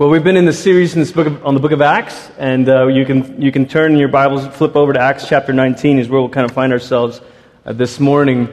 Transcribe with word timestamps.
Well, 0.00 0.08
we've 0.08 0.24
been 0.24 0.38
in 0.38 0.46
the 0.46 0.52
series 0.54 0.96
in 0.96 1.04
book 1.12 1.26
of, 1.26 1.44
on 1.44 1.52
the 1.52 1.60
book 1.60 1.72
of 1.72 1.82
Acts, 1.82 2.30
and 2.38 2.66
uh, 2.70 2.86
you, 2.86 3.04
can, 3.04 3.42
you 3.42 3.52
can 3.52 3.66
turn 3.66 3.98
your 3.98 4.08
Bibles, 4.08 4.46
flip 4.56 4.74
over 4.74 4.94
to 4.94 4.98
Acts 4.98 5.28
chapter 5.28 5.52
19, 5.52 5.98
is 5.98 6.08
where 6.08 6.18
we'll 6.18 6.30
kind 6.30 6.46
of 6.46 6.52
find 6.52 6.72
ourselves 6.72 7.20
uh, 7.66 7.74
this 7.74 8.00
morning. 8.00 8.48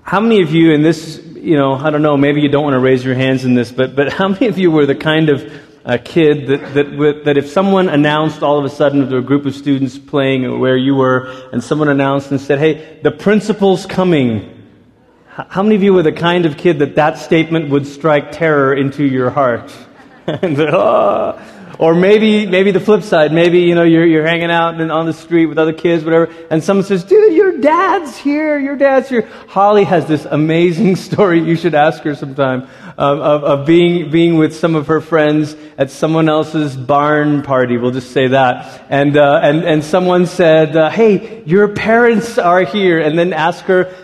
How 0.00 0.20
many 0.20 0.40
of 0.40 0.54
you 0.54 0.72
in 0.72 0.80
this, 0.80 1.22
you 1.34 1.54
know, 1.54 1.74
I 1.74 1.90
don't 1.90 2.00
know, 2.00 2.16
maybe 2.16 2.40
you 2.40 2.48
don't 2.48 2.64
want 2.64 2.72
to 2.72 2.80
raise 2.80 3.04
your 3.04 3.14
hands 3.14 3.44
in 3.44 3.54
this, 3.54 3.70
but, 3.70 3.94
but 3.94 4.10
how 4.14 4.28
many 4.28 4.46
of 4.46 4.56
you 4.56 4.70
were 4.70 4.86
the 4.86 4.94
kind 4.94 5.28
of 5.28 5.52
uh, 5.84 5.98
kid 6.02 6.46
that, 6.46 6.72
that, 6.72 7.24
that 7.26 7.36
if 7.36 7.50
someone 7.50 7.90
announced 7.90 8.42
all 8.42 8.58
of 8.58 8.64
a 8.64 8.70
sudden 8.70 9.06
to 9.06 9.18
a 9.18 9.22
group 9.22 9.44
of 9.44 9.54
students 9.54 9.98
playing 9.98 10.60
where 10.60 10.78
you 10.78 10.94
were, 10.94 11.26
and 11.52 11.62
someone 11.62 11.90
announced 11.90 12.30
and 12.30 12.40
said, 12.40 12.58
hey, 12.58 13.00
the 13.02 13.10
principal's 13.10 13.84
coming, 13.84 14.66
how 15.26 15.62
many 15.62 15.74
of 15.74 15.82
you 15.82 15.92
were 15.92 16.02
the 16.02 16.10
kind 16.10 16.46
of 16.46 16.56
kid 16.56 16.78
that 16.78 16.94
that 16.94 17.18
statement 17.18 17.68
would 17.68 17.86
strike 17.86 18.32
terror 18.32 18.72
into 18.72 19.04
your 19.04 19.28
heart? 19.28 19.70
and, 20.42 20.58
oh. 20.60 21.40
Or 21.78 21.94
maybe, 21.94 22.46
maybe 22.46 22.70
the 22.70 22.80
flip 22.80 23.02
side. 23.02 23.32
Maybe, 23.32 23.60
you 23.60 23.74
know, 23.74 23.82
you're, 23.82 24.06
you're 24.06 24.26
hanging 24.26 24.50
out 24.50 24.80
on 24.80 25.06
the 25.06 25.12
street 25.12 25.46
with 25.46 25.58
other 25.58 25.74
kids, 25.74 26.04
whatever, 26.04 26.32
and 26.50 26.64
someone 26.64 26.84
says, 26.84 27.04
dude, 27.04 27.34
your 27.34 27.58
dad's 27.58 28.16
here, 28.16 28.58
your 28.58 28.76
dad's 28.76 29.08
here. 29.08 29.28
Holly 29.48 29.84
has 29.84 30.06
this 30.06 30.24
amazing 30.24 30.96
story 31.08 31.40
you 31.40 31.54
should 31.54 31.74
ask 31.74 32.02
her 32.02 32.14
sometime 32.14 32.62
um, 32.96 33.20
of, 33.20 33.44
of 33.44 33.66
being, 33.66 34.10
being 34.10 34.36
with 34.36 34.56
some 34.56 34.74
of 34.74 34.86
her 34.86 35.02
friends 35.02 35.54
at 35.76 35.90
someone 35.90 36.30
else's 36.30 36.74
barn 36.74 37.42
party. 37.42 37.76
We'll 37.76 37.90
just 37.90 38.10
say 38.12 38.28
that. 38.28 38.86
And, 38.88 39.16
uh, 39.18 39.40
and, 39.42 39.62
and 39.62 39.84
someone 39.84 40.26
said, 40.26 40.74
uh, 40.74 40.88
hey, 40.88 41.44
your 41.44 41.68
parents 41.68 42.38
are 42.38 42.62
here. 42.62 43.00
And 43.00 43.18
then 43.18 43.34
ask 43.34 43.66
her, 43.66 43.94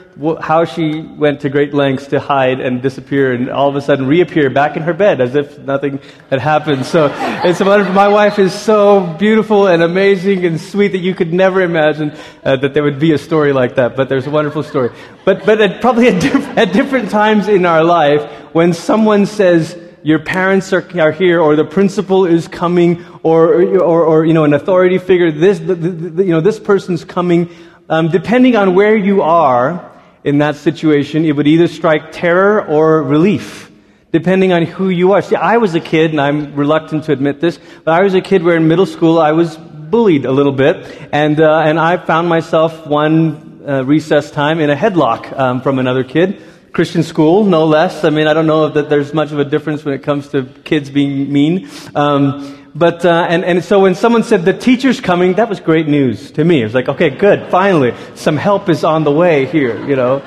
how 0.42 0.64
she 0.64 1.00
went 1.00 1.40
to 1.40 1.48
great 1.48 1.72
lengths 1.72 2.06
to 2.08 2.20
hide 2.20 2.60
and 2.60 2.82
disappear 2.82 3.32
and 3.32 3.48
all 3.48 3.68
of 3.68 3.76
a 3.76 3.80
sudden 3.80 4.06
reappear 4.06 4.50
back 4.50 4.76
in 4.76 4.82
her 4.82 4.92
bed 4.92 5.20
as 5.20 5.34
if 5.34 5.58
nothing 5.60 6.00
had 6.28 6.38
happened. 6.38 6.84
So 6.84 7.10
it's 7.42 7.60
wonderful. 7.60 7.94
My 7.94 8.08
wife 8.08 8.38
is 8.38 8.52
so 8.52 9.00
beautiful 9.18 9.68
and 9.68 9.82
amazing 9.82 10.44
and 10.44 10.60
sweet 10.60 10.88
that 10.88 10.98
you 10.98 11.14
could 11.14 11.32
never 11.32 11.62
imagine 11.62 12.12
uh, 12.44 12.56
that 12.56 12.74
there 12.74 12.82
would 12.82 12.98
be 12.98 13.12
a 13.12 13.18
story 13.18 13.52
like 13.52 13.76
that. 13.76 13.96
But 13.96 14.08
there's 14.08 14.26
a 14.26 14.30
wonderful 14.30 14.62
story. 14.62 14.90
But, 15.24 15.46
but 15.46 15.60
at, 15.60 15.80
probably 15.80 16.08
at, 16.08 16.20
diff- 16.20 16.58
at 16.58 16.72
different 16.72 17.10
times 17.10 17.48
in 17.48 17.64
our 17.64 17.82
life, 17.82 18.22
when 18.54 18.74
someone 18.74 19.24
says, 19.26 19.78
your 20.02 20.18
parents 20.18 20.72
are, 20.72 20.84
are 21.00 21.12
here, 21.12 21.40
or 21.40 21.54
the 21.54 21.64
principal 21.64 22.26
is 22.26 22.48
coming, 22.48 23.04
or, 23.22 23.62
or, 23.78 24.04
or 24.04 24.24
you 24.26 24.34
know, 24.34 24.42
an 24.42 24.52
authority 24.52 24.98
figure, 24.98 25.30
this, 25.30 25.60
the, 25.60 25.76
the, 25.76 26.24
you 26.24 26.32
know, 26.32 26.40
this 26.40 26.58
person's 26.58 27.04
coming, 27.04 27.48
um, 27.88 28.08
depending 28.08 28.56
on 28.56 28.74
where 28.74 28.96
you 28.96 29.22
are, 29.22 29.91
in 30.24 30.38
that 30.38 30.56
situation, 30.56 31.24
it 31.24 31.36
would 31.36 31.46
either 31.46 31.68
strike 31.68 32.12
terror 32.12 32.64
or 32.64 33.02
relief, 33.02 33.70
depending 34.12 34.52
on 34.52 34.62
who 34.62 34.88
you 34.88 35.12
are. 35.12 35.22
See, 35.22 35.36
I 35.36 35.56
was 35.56 35.74
a 35.74 35.80
kid, 35.80 36.12
and 36.12 36.20
I'm 36.20 36.54
reluctant 36.54 37.04
to 37.04 37.12
admit 37.12 37.40
this, 37.40 37.58
but 37.84 37.92
I 38.00 38.02
was 38.02 38.14
a 38.14 38.20
kid 38.20 38.42
where 38.42 38.56
in 38.56 38.68
middle 38.68 38.86
school 38.86 39.18
I 39.18 39.32
was 39.32 39.56
bullied 39.56 40.24
a 40.24 40.32
little 40.32 40.52
bit, 40.52 41.08
and, 41.12 41.40
uh, 41.40 41.60
and 41.60 41.78
I 41.78 41.96
found 41.96 42.28
myself 42.28 42.86
one 42.86 43.62
uh, 43.66 43.84
recess 43.84 44.30
time 44.30 44.60
in 44.60 44.70
a 44.70 44.76
headlock 44.76 45.36
um, 45.38 45.60
from 45.60 45.78
another 45.78 46.04
kid. 46.04 46.42
Christian 46.72 47.02
school, 47.02 47.44
no 47.44 47.66
less. 47.66 48.02
I 48.02 48.08
mean, 48.08 48.26
I 48.26 48.32
don't 48.32 48.46
know 48.46 48.70
that 48.70 48.88
there's 48.88 49.12
much 49.12 49.30
of 49.30 49.38
a 49.38 49.44
difference 49.44 49.84
when 49.84 49.94
it 49.94 50.02
comes 50.02 50.28
to 50.28 50.44
kids 50.64 50.88
being 50.88 51.30
mean. 51.30 51.68
Um, 51.94 52.61
but, 52.74 53.04
uh, 53.04 53.26
and, 53.28 53.44
and 53.44 53.62
so 53.62 53.80
when 53.80 53.94
someone 53.94 54.22
said 54.22 54.44
the 54.44 54.56
teacher's 54.56 55.00
coming, 55.00 55.34
that 55.34 55.48
was 55.48 55.60
great 55.60 55.88
news 55.88 56.30
to 56.32 56.44
me. 56.44 56.62
It 56.62 56.64
was 56.64 56.74
like, 56.74 56.88
okay, 56.88 57.10
good, 57.10 57.50
finally, 57.50 57.94
some 58.14 58.36
help 58.36 58.70
is 58.70 58.82
on 58.82 59.04
the 59.04 59.12
way 59.12 59.44
here, 59.44 59.86
you 59.86 59.94
know. 59.94 60.22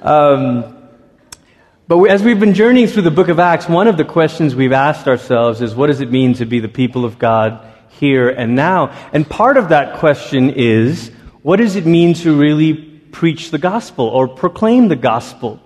Um, 0.00 0.88
but 1.88 1.98
we, 1.98 2.08
as 2.08 2.22
we've 2.22 2.38
been 2.38 2.54
journeying 2.54 2.86
through 2.86 3.02
the 3.02 3.10
book 3.10 3.28
of 3.28 3.40
Acts, 3.40 3.68
one 3.68 3.88
of 3.88 3.96
the 3.96 4.04
questions 4.04 4.54
we've 4.54 4.72
asked 4.72 5.08
ourselves 5.08 5.60
is 5.60 5.74
what 5.74 5.88
does 5.88 6.00
it 6.00 6.10
mean 6.10 6.34
to 6.34 6.46
be 6.46 6.60
the 6.60 6.68
people 6.68 7.04
of 7.04 7.18
God 7.18 7.66
here 7.88 8.28
and 8.28 8.54
now? 8.54 8.94
And 9.12 9.28
part 9.28 9.56
of 9.56 9.70
that 9.70 9.98
question 9.98 10.50
is 10.50 11.10
what 11.42 11.56
does 11.56 11.76
it 11.76 11.86
mean 11.86 12.14
to 12.14 12.34
really 12.34 12.72
preach 12.74 13.50
the 13.50 13.58
gospel 13.58 14.06
or 14.06 14.28
proclaim 14.28 14.88
the 14.88 14.96
gospel? 14.96 15.60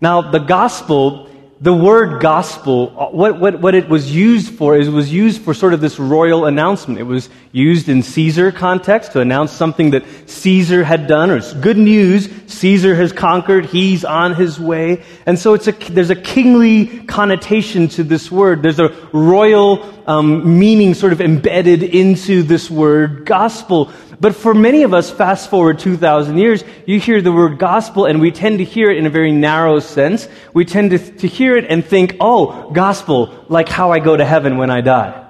Now, 0.00 0.20
the 0.32 0.40
gospel 0.40 1.30
the 1.64 1.72
word 1.72 2.20
gospel, 2.20 2.90
what, 3.10 3.40
what, 3.40 3.58
what 3.58 3.74
it 3.74 3.88
was 3.88 4.14
used 4.14 4.52
for 4.52 4.76
is 4.76 4.86
it 4.86 4.90
was 4.90 5.10
used 5.10 5.40
for 5.40 5.54
sort 5.54 5.72
of 5.72 5.80
this 5.80 5.98
royal 5.98 6.44
announcement. 6.44 7.00
It 7.00 7.04
was 7.04 7.30
used 7.52 7.88
in 7.88 8.02
Caesar 8.02 8.52
context 8.52 9.12
to 9.12 9.20
announce 9.20 9.50
something 9.50 9.92
that 9.92 10.04
Caesar 10.28 10.84
had 10.84 11.06
done, 11.06 11.30
or 11.30 11.38
it's 11.38 11.54
good 11.54 11.78
news. 11.78 12.28
Caesar 12.48 12.94
has 12.94 13.14
conquered. 13.14 13.64
He's 13.64 14.04
on 14.04 14.34
his 14.34 14.60
way. 14.60 15.04
And 15.24 15.38
so 15.38 15.54
it's 15.54 15.66
a, 15.66 15.72
there's 15.72 16.10
a 16.10 16.16
kingly 16.16 17.02
connotation 17.06 17.88
to 17.88 18.04
this 18.04 18.30
word. 18.30 18.62
There's 18.62 18.78
a 18.78 18.94
royal 19.14 19.90
um, 20.06 20.58
meaning 20.58 20.92
sort 20.92 21.14
of 21.14 21.22
embedded 21.22 21.82
into 21.82 22.42
this 22.42 22.70
word 22.70 23.24
gospel. 23.24 23.90
But 24.20 24.34
for 24.34 24.54
many 24.54 24.82
of 24.82 24.94
us, 24.94 25.10
fast 25.10 25.50
forward 25.50 25.78
2,000 25.78 26.38
years, 26.38 26.64
you 26.86 27.00
hear 27.00 27.20
the 27.20 27.32
word 27.32 27.58
gospel 27.58 28.06
and 28.06 28.20
we 28.20 28.30
tend 28.30 28.58
to 28.58 28.64
hear 28.64 28.90
it 28.90 28.98
in 28.98 29.06
a 29.06 29.10
very 29.10 29.32
narrow 29.32 29.80
sense. 29.80 30.28
We 30.52 30.64
tend 30.64 30.90
to, 30.90 30.98
to 30.98 31.26
hear 31.26 31.56
it 31.56 31.66
and 31.68 31.84
think, 31.84 32.16
oh, 32.20 32.70
gospel, 32.70 33.44
like 33.48 33.68
how 33.68 33.92
I 33.92 33.98
go 33.98 34.16
to 34.16 34.24
heaven 34.24 34.56
when 34.56 34.70
I 34.70 34.80
die. 34.80 35.28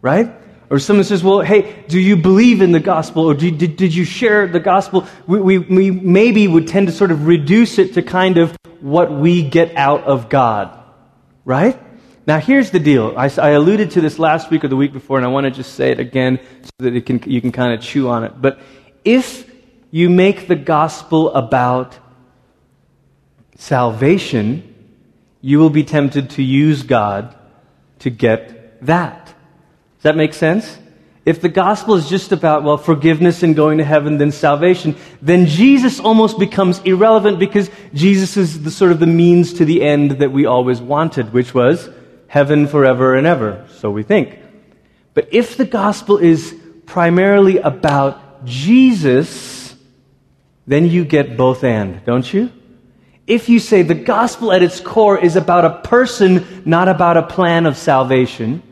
Right? 0.00 0.32
Or 0.68 0.78
someone 0.78 1.04
says, 1.04 1.22
well, 1.22 1.40
hey, 1.40 1.84
do 1.86 2.00
you 2.00 2.16
believe 2.16 2.60
in 2.60 2.72
the 2.72 2.80
gospel? 2.80 3.26
Or 3.30 3.34
did, 3.34 3.58
did, 3.58 3.76
did 3.76 3.94
you 3.94 4.04
share 4.04 4.48
the 4.48 4.60
gospel? 4.60 5.06
We, 5.26 5.40
we, 5.40 5.58
we 5.58 5.90
maybe 5.90 6.48
would 6.48 6.66
tend 6.66 6.88
to 6.88 6.92
sort 6.92 7.12
of 7.12 7.26
reduce 7.26 7.78
it 7.78 7.94
to 7.94 8.02
kind 8.02 8.38
of 8.38 8.56
what 8.80 9.12
we 9.12 9.42
get 9.42 9.76
out 9.76 10.04
of 10.04 10.28
God. 10.28 10.76
Right? 11.44 11.80
Now, 12.26 12.40
here's 12.40 12.72
the 12.72 12.80
deal. 12.80 13.14
I, 13.16 13.30
I, 13.38 13.50
alluded 13.50 13.92
to 13.92 14.00
this 14.00 14.18
last 14.18 14.50
week 14.50 14.64
or 14.64 14.68
the 14.68 14.76
week 14.76 14.92
before, 14.92 15.16
and 15.16 15.24
I 15.24 15.28
want 15.28 15.44
to 15.44 15.50
just 15.52 15.74
say 15.74 15.92
it 15.92 16.00
again 16.00 16.40
so 16.62 16.70
that 16.78 16.96
it 16.96 17.06
can, 17.06 17.22
you 17.24 17.40
can 17.40 17.52
kind 17.52 17.72
of 17.72 17.80
chew 17.80 18.08
on 18.08 18.24
it. 18.24 18.32
But 18.42 18.58
if 19.04 19.48
you 19.92 20.10
make 20.10 20.48
the 20.48 20.56
gospel 20.56 21.32
about 21.32 21.96
salvation, 23.54 24.74
you 25.40 25.60
will 25.60 25.70
be 25.70 25.84
tempted 25.84 26.30
to 26.30 26.42
use 26.42 26.82
God 26.82 27.32
to 28.00 28.10
get 28.10 28.84
that. 28.84 29.26
Does 29.26 30.02
that 30.02 30.16
make 30.16 30.34
sense? 30.34 30.78
If 31.24 31.40
the 31.40 31.48
gospel 31.48 31.94
is 31.94 32.08
just 32.08 32.32
about, 32.32 32.64
well, 32.64 32.76
forgiveness 32.76 33.44
and 33.44 33.54
going 33.54 33.78
to 33.78 33.84
heaven, 33.84 34.18
then 34.18 34.32
salvation, 34.32 34.96
then 35.22 35.46
Jesus 35.46 36.00
almost 36.00 36.40
becomes 36.40 36.80
irrelevant 36.80 37.38
because 37.38 37.70
Jesus 37.94 38.36
is 38.36 38.64
the 38.64 38.70
sort 38.72 38.90
of 38.90 38.98
the 38.98 39.06
means 39.06 39.54
to 39.54 39.64
the 39.64 39.82
end 39.82 40.12
that 40.18 40.32
we 40.32 40.44
always 40.46 40.80
wanted, 40.80 41.32
which 41.32 41.54
was 41.54 41.88
heaven 42.28 42.66
forever 42.66 43.14
and 43.14 43.26
ever, 43.26 43.66
so 43.78 43.90
we 43.90 44.02
think. 44.02 44.38
But 45.14 45.28
if 45.32 45.56
the 45.56 45.64
gospel 45.64 46.18
is 46.18 46.54
primarily 46.86 47.58
about 47.58 48.44
Jesus, 48.44 49.74
then 50.66 50.86
you 50.86 51.04
get 51.04 51.36
both 51.36 51.64
and, 51.64 52.04
don't 52.04 52.32
you? 52.32 52.50
If 53.26 53.48
you 53.48 53.58
say 53.58 53.82
the 53.82 53.94
gospel 53.94 54.52
at 54.52 54.62
its 54.62 54.80
core 54.80 55.18
is 55.18 55.36
about 55.36 55.64
a 55.64 55.88
person, 55.88 56.62
not 56.64 56.88
about 56.88 57.16
a 57.16 57.22
plan 57.22 57.66
of 57.66 57.76
salvation, 57.76 58.62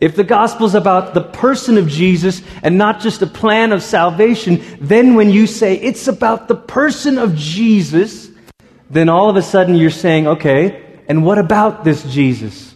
if 0.00 0.16
the 0.16 0.24
gospel 0.24 0.66
is 0.66 0.74
about 0.74 1.12
the 1.12 1.20
person 1.20 1.76
of 1.76 1.88
Jesus 1.88 2.42
and 2.62 2.78
not 2.78 3.00
just 3.00 3.20
a 3.20 3.26
plan 3.26 3.72
of 3.72 3.82
salvation, 3.82 4.62
then 4.80 5.14
when 5.14 5.30
you 5.30 5.46
say 5.46 5.74
it's 5.74 6.08
about 6.08 6.48
the 6.48 6.54
person 6.54 7.18
of 7.18 7.36
Jesus, 7.36 8.30
then 8.88 9.08
all 9.08 9.28
of 9.28 9.36
a 9.36 9.42
sudden 9.42 9.74
you're 9.74 9.90
saying, 9.90 10.26
okay, 10.26 10.82
and 11.06 11.24
what 11.24 11.38
about 11.38 11.84
this 11.84 12.02
Jesus? 12.04 12.69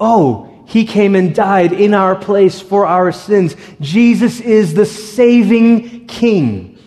Oh, 0.00 0.64
he 0.66 0.86
came 0.86 1.14
and 1.14 1.34
died 1.34 1.72
in 1.72 1.94
our 1.94 2.16
place 2.16 2.60
for 2.60 2.86
our 2.86 3.12
sins. 3.12 3.54
Jesus 3.80 4.40
is 4.40 4.72
the 4.72 4.86
saving 4.86 6.06
king. 6.06 6.78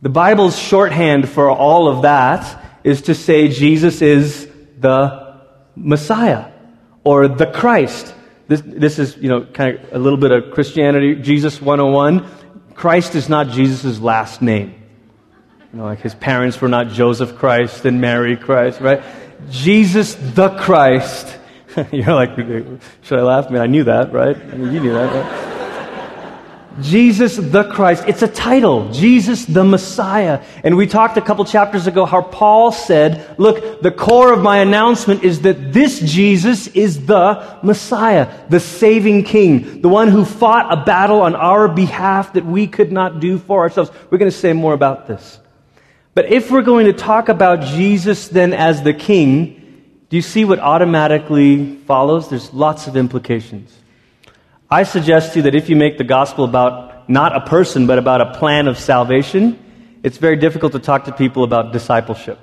The 0.00 0.08
Bible's 0.08 0.58
shorthand 0.58 1.28
for 1.28 1.50
all 1.50 1.88
of 1.88 2.02
that 2.02 2.60
is 2.82 3.02
to 3.02 3.14
say 3.14 3.48
Jesus 3.48 4.02
is 4.02 4.48
the 4.80 5.40
Messiah 5.76 6.50
or 7.04 7.28
the 7.28 7.46
Christ. 7.46 8.14
This, 8.48 8.62
this 8.64 8.98
is, 8.98 9.16
you 9.18 9.28
know, 9.28 9.44
kind 9.44 9.78
of 9.78 9.92
a 9.92 9.98
little 9.98 10.18
bit 10.18 10.32
of 10.32 10.52
Christianity, 10.52 11.14
Jesus 11.16 11.60
101. 11.60 12.26
Christ 12.74 13.14
is 13.14 13.28
not 13.28 13.48
Jesus' 13.50 14.00
last 14.00 14.42
name. 14.42 14.74
You 15.72 15.78
know, 15.78 15.84
like 15.84 16.00
his 16.00 16.14
parents 16.14 16.60
were 16.60 16.68
not 16.68 16.88
Joseph 16.88 17.36
Christ 17.36 17.84
and 17.84 18.00
Mary 18.00 18.36
Christ, 18.36 18.80
right? 18.80 19.02
Jesus 19.50 20.14
the 20.14 20.50
Christ 20.56 21.38
You're 21.92 22.14
like, 22.14 22.36
should 23.02 23.18
I 23.18 23.22
laugh? 23.22 23.46
I 23.48 23.50
mean, 23.50 23.62
I 23.62 23.66
knew 23.66 23.84
that, 23.84 24.12
right? 24.12 24.36
I 24.36 24.56
mean, 24.56 24.72
you 24.72 24.80
knew 24.80 24.92
that, 24.92 25.12
right? 25.12 25.52
Jesus 26.80 27.36
the 27.36 27.64
Christ. 27.64 28.04
It's 28.06 28.22
a 28.22 28.28
title. 28.28 28.90
Jesus 28.92 29.44
the 29.44 29.64
Messiah. 29.64 30.42
And 30.64 30.76
we 30.76 30.86
talked 30.86 31.16
a 31.18 31.20
couple 31.20 31.44
chapters 31.44 31.86
ago 31.86 32.06
how 32.06 32.22
Paul 32.22 32.72
said, 32.72 33.38
look, 33.38 33.82
the 33.82 33.90
core 33.90 34.32
of 34.32 34.40
my 34.40 34.58
announcement 34.58 35.22
is 35.22 35.42
that 35.42 35.72
this 35.72 36.00
Jesus 36.00 36.68
is 36.68 37.04
the 37.04 37.58
Messiah, 37.62 38.32
the 38.48 38.60
saving 38.60 39.24
King, 39.24 39.82
the 39.82 39.88
one 39.88 40.08
who 40.08 40.24
fought 40.24 40.72
a 40.72 40.82
battle 40.84 41.20
on 41.20 41.34
our 41.34 41.68
behalf 41.68 42.32
that 42.32 42.46
we 42.46 42.66
could 42.66 42.90
not 42.90 43.20
do 43.20 43.38
for 43.38 43.60
ourselves. 43.60 43.90
We're 44.10 44.18
going 44.18 44.30
to 44.30 44.36
say 44.36 44.52
more 44.52 44.72
about 44.72 45.06
this. 45.06 45.38
But 46.14 46.26
if 46.26 46.50
we're 46.50 46.62
going 46.62 46.86
to 46.86 46.92
talk 46.92 47.28
about 47.28 47.62
Jesus 47.62 48.28
then 48.28 48.52
as 48.52 48.82
the 48.82 48.94
King, 48.94 49.61
do 50.12 50.16
you 50.16 50.22
see 50.22 50.44
what 50.44 50.58
automatically 50.58 51.76
follows? 51.86 52.28
There's 52.28 52.52
lots 52.52 52.86
of 52.86 52.98
implications. 52.98 53.74
I 54.70 54.82
suggest 54.82 55.32
to 55.32 55.38
you 55.38 55.42
that 55.44 55.54
if 55.54 55.70
you 55.70 55.76
make 55.76 55.96
the 55.96 56.04
gospel 56.04 56.44
about 56.44 57.08
not 57.08 57.34
a 57.34 57.40
person, 57.40 57.86
but 57.86 57.96
about 57.96 58.20
a 58.20 58.38
plan 58.38 58.68
of 58.68 58.76
salvation, 58.76 59.58
it's 60.02 60.18
very 60.18 60.36
difficult 60.36 60.72
to 60.72 60.80
talk 60.80 61.06
to 61.06 61.12
people 61.12 61.44
about 61.44 61.72
discipleship. 61.72 62.38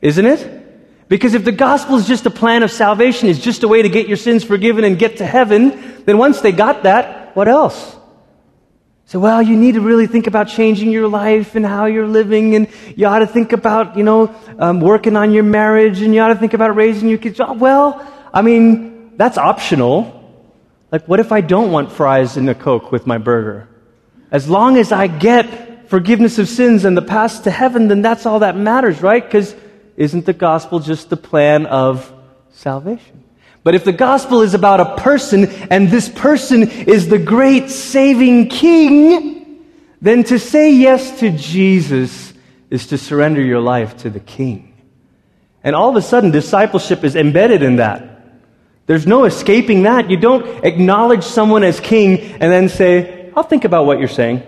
Isn't 0.00 0.24
it? 0.24 1.06
Because 1.06 1.34
if 1.34 1.44
the 1.44 1.52
gospel 1.52 1.96
is 1.96 2.08
just 2.08 2.24
a 2.24 2.30
plan 2.30 2.62
of 2.62 2.70
salvation, 2.70 3.28
is 3.28 3.38
just 3.38 3.62
a 3.62 3.68
way 3.68 3.82
to 3.82 3.90
get 3.90 4.08
your 4.08 4.16
sins 4.16 4.42
forgiven 4.42 4.84
and 4.84 4.98
get 4.98 5.18
to 5.18 5.26
heaven, 5.26 6.02
then 6.06 6.16
once 6.16 6.40
they 6.40 6.52
got 6.52 6.84
that, 6.84 7.36
what 7.36 7.46
else? 7.46 7.94
So, 9.06 9.18
well, 9.18 9.42
you 9.42 9.56
need 9.56 9.74
to 9.74 9.80
really 9.80 10.06
think 10.06 10.26
about 10.26 10.48
changing 10.48 10.90
your 10.90 11.08
life 11.08 11.54
and 11.54 11.66
how 11.66 11.84
you're 11.86 12.06
living, 12.06 12.54
and 12.54 12.68
you 12.96 13.06
ought 13.06 13.18
to 13.18 13.26
think 13.26 13.52
about, 13.52 13.96
you 13.96 14.04
know, 14.04 14.34
um, 14.58 14.80
working 14.80 15.16
on 15.16 15.32
your 15.32 15.42
marriage, 15.42 16.00
and 16.00 16.14
you 16.14 16.20
ought 16.20 16.28
to 16.28 16.36
think 16.36 16.54
about 16.54 16.74
raising 16.76 17.08
your 17.08 17.18
kids. 17.18 17.38
Oh, 17.40 17.52
well, 17.52 18.06
I 18.32 18.40
mean, 18.42 19.16
that's 19.16 19.36
optional. 19.36 20.18
Like, 20.90 21.06
what 21.08 21.20
if 21.20 21.32
I 21.32 21.40
don't 21.40 21.72
want 21.72 21.92
fries 21.92 22.36
and 22.36 22.48
a 22.48 22.54
Coke 22.54 22.90
with 22.90 23.06
my 23.06 23.18
burger? 23.18 23.68
As 24.30 24.48
long 24.48 24.78
as 24.78 24.92
I 24.92 25.08
get 25.08 25.90
forgiveness 25.90 26.38
of 26.38 26.48
sins 26.48 26.86
and 26.86 26.96
the 26.96 27.02
path 27.02 27.42
to 27.44 27.50
heaven, 27.50 27.88
then 27.88 28.00
that's 28.00 28.24
all 28.24 28.38
that 28.38 28.56
matters, 28.56 29.02
right? 29.02 29.22
Because 29.22 29.54
isn't 29.96 30.24
the 30.24 30.32
gospel 30.32 30.80
just 30.80 31.10
the 31.10 31.18
plan 31.18 31.66
of 31.66 32.10
salvation? 32.52 33.21
But 33.64 33.74
if 33.74 33.84
the 33.84 33.92
gospel 33.92 34.42
is 34.42 34.54
about 34.54 34.80
a 34.80 34.96
person 34.96 35.46
and 35.70 35.88
this 35.88 36.08
person 36.08 36.68
is 36.68 37.08
the 37.08 37.18
great 37.18 37.70
saving 37.70 38.48
king, 38.48 39.64
then 40.00 40.24
to 40.24 40.38
say 40.38 40.72
yes 40.72 41.20
to 41.20 41.30
Jesus 41.30 42.32
is 42.70 42.88
to 42.88 42.98
surrender 42.98 43.40
your 43.40 43.60
life 43.60 43.98
to 43.98 44.10
the 44.10 44.18
king. 44.18 44.74
And 45.62 45.76
all 45.76 45.90
of 45.90 45.96
a 45.96 46.02
sudden, 46.02 46.32
discipleship 46.32 47.04
is 47.04 47.14
embedded 47.14 47.62
in 47.62 47.76
that. 47.76 48.08
There's 48.86 49.06
no 49.06 49.24
escaping 49.26 49.84
that. 49.84 50.10
You 50.10 50.16
don't 50.16 50.64
acknowledge 50.64 51.22
someone 51.22 51.62
as 51.62 51.78
king 51.78 52.18
and 52.18 52.50
then 52.50 52.68
say, 52.68 53.30
I'll 53.36 53.44
think 53.44 53.64
about 53.64 53.86
what 53.86 54.00
you're 54.00 54.08
saying. 54.08 54.42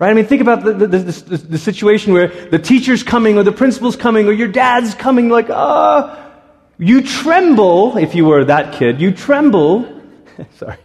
Right? 0.00 0.10
I 0.10 0.14
mean, 0.14 0.26
think 0.26 0.42
about 0.42 0.64
the, 0.64 0.72
the, 0.72 0.86
the, 0.86 1.36
the 1.36 1.58
situation 1.58 2.12
where 2.12 2.28
the 2.28 2.58
teacher's 2.58 3.04
coming 3.04 3.38
or 3.38 3.44
the 3.44 3.52
principal's 3.52 3.96
coming 3.96 4.26
or 4.26 4.32
your 4.32 4.48
dad's 4.48 4.94
coming, 4.94 5.28
like, 5.28 5.48
ah. 5.48 6.16
Oh, 6.16 6.27
you 6.78 7.02
tremble, 7.02 7.96
if 7.96 8.14
you 8.14 8.24
were 8.24 8.44
that 8.44 8.74
kid, 8.74 9.00
you 9.00 9.12
tremble, 9.12 10.02
sorry, 10.56 10.76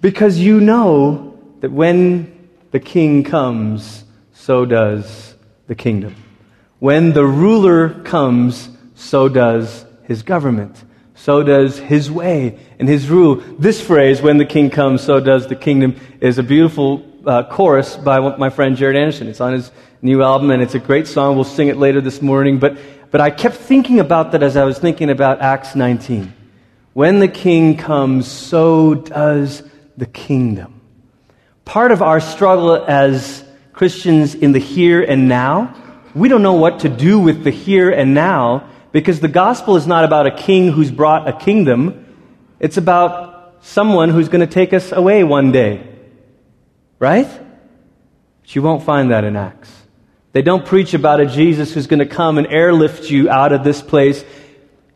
because 0.00 0.38
you 0.38 0.60
know 0.60 1.38
that 1.60 1.72
when 1.72 2.50
the 2.70 2.80
king 2.80 3.24
comes, 3.24 4.04
so 4.32 4.64
does 4.64 5.34
the 5.66 5.74
kingdom. 5.74 6.14
When 6.78 7.12
the 7.12 7.24
ruler 7.24 8.02
comes, 8.02 8.68
so 8.94 9.28
does 9.28 9.84
his 10.04 10.22
government. 10.22 10.84
So 11.14 11.42
does 11.42 11.78
his 11.78 12.10
way 12.10 12.58
and 12.78 12.88
his 12.88 13.08
rule. 13.08 13.36
This 13.58 13.80
phrase, 13.80 14.22
when 14.22 14.38
the 14.38 14.44
king 14.44 14.70
comes, 14.70 15.02
so 15.02 15.18
does 15.18 15.48
the 15.48 15.56
kingdom, 15.56 15.96
is 16.20 16.38
a 16.38 16.42
beautiful 16.42 17.04
uh, 17.26 17.42
chorus 17.42 17.96
by 17.96 18.20
my 18.36 18.50
friend 18.50 18.76
Jared 18.76 18.96
Anderson. 18.96 19.28
It's 19.28 19.40
on 19.40 19.52
his 19.52 19.70
new 20.00 20.22
album, 20.22 20.50
and 20.50 20.62
it's 20.62 20.74
a 20.74 20.78
great 20.78 21.06
song. 21.06 21.34
We'll 21.34 21.44
sing 21.44 21.68
it 21.68 21.76
later 21.76 22.00
this 22.00 22.22
morning. 22.22 22.58
But 22.58 22.78
but 23.10 23.20
I 23.20 23.30
kept 23.30 23.56
thinking 23.56 24.00
about 24.00 24.32
that 24.32 24.42
as 24.42 24.56
I 24.56 24.64
was 24.64 24.78
thinking 24.78 25.10
about 25.10 25.40
Acts 25.40 25.74
19. 25.74 26.32
When 26.92 27.20
the 27.20 27.28
king 27.28 27.76
comes, 27.76 28.26
so 28.26 28.94
does 28.94 29.62
the 29.96 30.06
kingdom. 30.06 30.80
Part 31.64 31.92
of 31.92 32.02
our 32.02 32.20
struggle 32.20 32.84
as 32.86 33.44
Christians 33.72 34.34
in 34.34 34.52
the 34.52 34.58
here 34.58 35.02
and 35.02 35.28
now, 35.28 35.74
we 36.14 36.28
don't 36.28 36.42
know 36.42 36.54
what 36.54 36.80
to 36.80 36.88
do 36.88 37.18
with 37.18 37.44
the 37.44 37.50
here 37.50 37.90
and 37.90 38.14
now 38.14 38.68
because 38.92 39.20
the 39.20 39.28
gospel 39.28 39.76
is 39.76 39.86
not 39.86 40.04
about 40.04 40.26
a 40.26 40.30
king 40.30 40.72
who's 40.72 40.90
brought 40.90 41.28
a 41.28 41.32
kingdom. 41.32 42.04
It's 42.58 42.76
about 42.76 43.58
someone 43.60 44.10
who's 44.10 44.28
going 44.28 44.40
to 44.46 44.52
take 44.52 44.72
us 44.72 44.92
away 44.92 45.24
one 45.24 45.52
day. 45.52 45.86
Right? 46.98 47.28
But 48.40 48.56
you 48.56 48.62
won't 48.62 48.82
find 48.82 49.10
that 49.10 49.24
in 49.24 49.36
Acts. 49.36 49.70
They 50.32 50.42
don't 50.42 50.64
preach 50.64 50.94
about 50.94 51.20
a 51.20 51.26
Jesus 51.26 51.72
who's 51.72 51.86
going 51.86 52.00
to 52.00 52.06
come 52.06 52.38
and 52.38 52.46
airlift 52.46 53.10
you 53.10 53.30
out 53.30 53.52
of 53.52 53.64
this 53.64 53.80
place. 53.80 54.24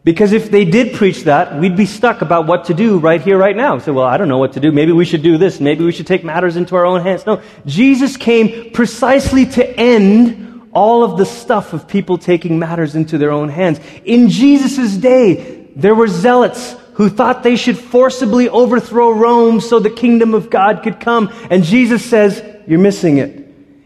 Because 0.05 0.32
if 0.32 0.50
they 0.50 0.64
did 0.64 0.96
preach 0.96 1.25
that, 1.25 1.58
we'd 1.61 1.76
be 1.76 1.87
stuck 1.87 2.23
about 2.23 2.46
what 2.46 2.67
to 2.67 2.75
do 2.75 2.99
right 2.99 3.20
here, 3.20 3.38
right 3.38 3.56
now. 3.56 3.79
So, 3.79 3.93
well, 3.93 4.05
I 4.05 4.17
don't 4.17 4.29
know 4.29 4.38
what 4.38 4.55
to 4.55 4.61
do. 4.61 4.73
Maybe 4.73 4.93
we 4.93 5.05
should 5.05 5.23
do 5.23 5.38
this. 5.38 5.61
Maybe 5.61 5.84
we 5.84 5.93
should 5.93 6.08
take 6.08 6.25
matters 6.25 6.56
into 6.56 6.75
our 6.75 6.84
own 6.84 7.02
hands. 7.02 7.25
No, 7.25 7.40
Jesus 7.67 8.17
came 8.17 8.73
precisely 8.73 9.46
to 9.46 9.69
end 9.79 10.70
all 10.73 11.05
of 11.05 11.19
the 11.19 11.26
stuff 11.26 11.73
of 11.73 11.87
people 11.87 12.19
taking 12.19 12.58
matters 12.58 12.94
into 12.94 13.17
their 13.17 13.31
own 13.31 13.49
hands. 13.49 13.79
In 14.05 14.29
Jesus' 14.29 14.96
day, 14.96 15.69
there 15.76 15.94
were 15.94 16.08
zealots 16.08 16.75
who 16.94 17.08
thought 17.08 17.43
they 17.43 17.56
should 17.56 17.79
forcibly 17.79 18.49
overthrow 18.49 19.12
Rome 19.12 19.61
so 19.61 19.79
the 19.79 19.90
kingdom 19.90 20.34
of 20.34 20.50
God 20.50 20.82
could 20.82 20.99
come. 20.99 21.32
And 21.50 21.62
Jesus 21.62 22.05
says, 22.05 22.43
You're 22.67 22.81
missing 22.81 23.19
it. 23.19 23.42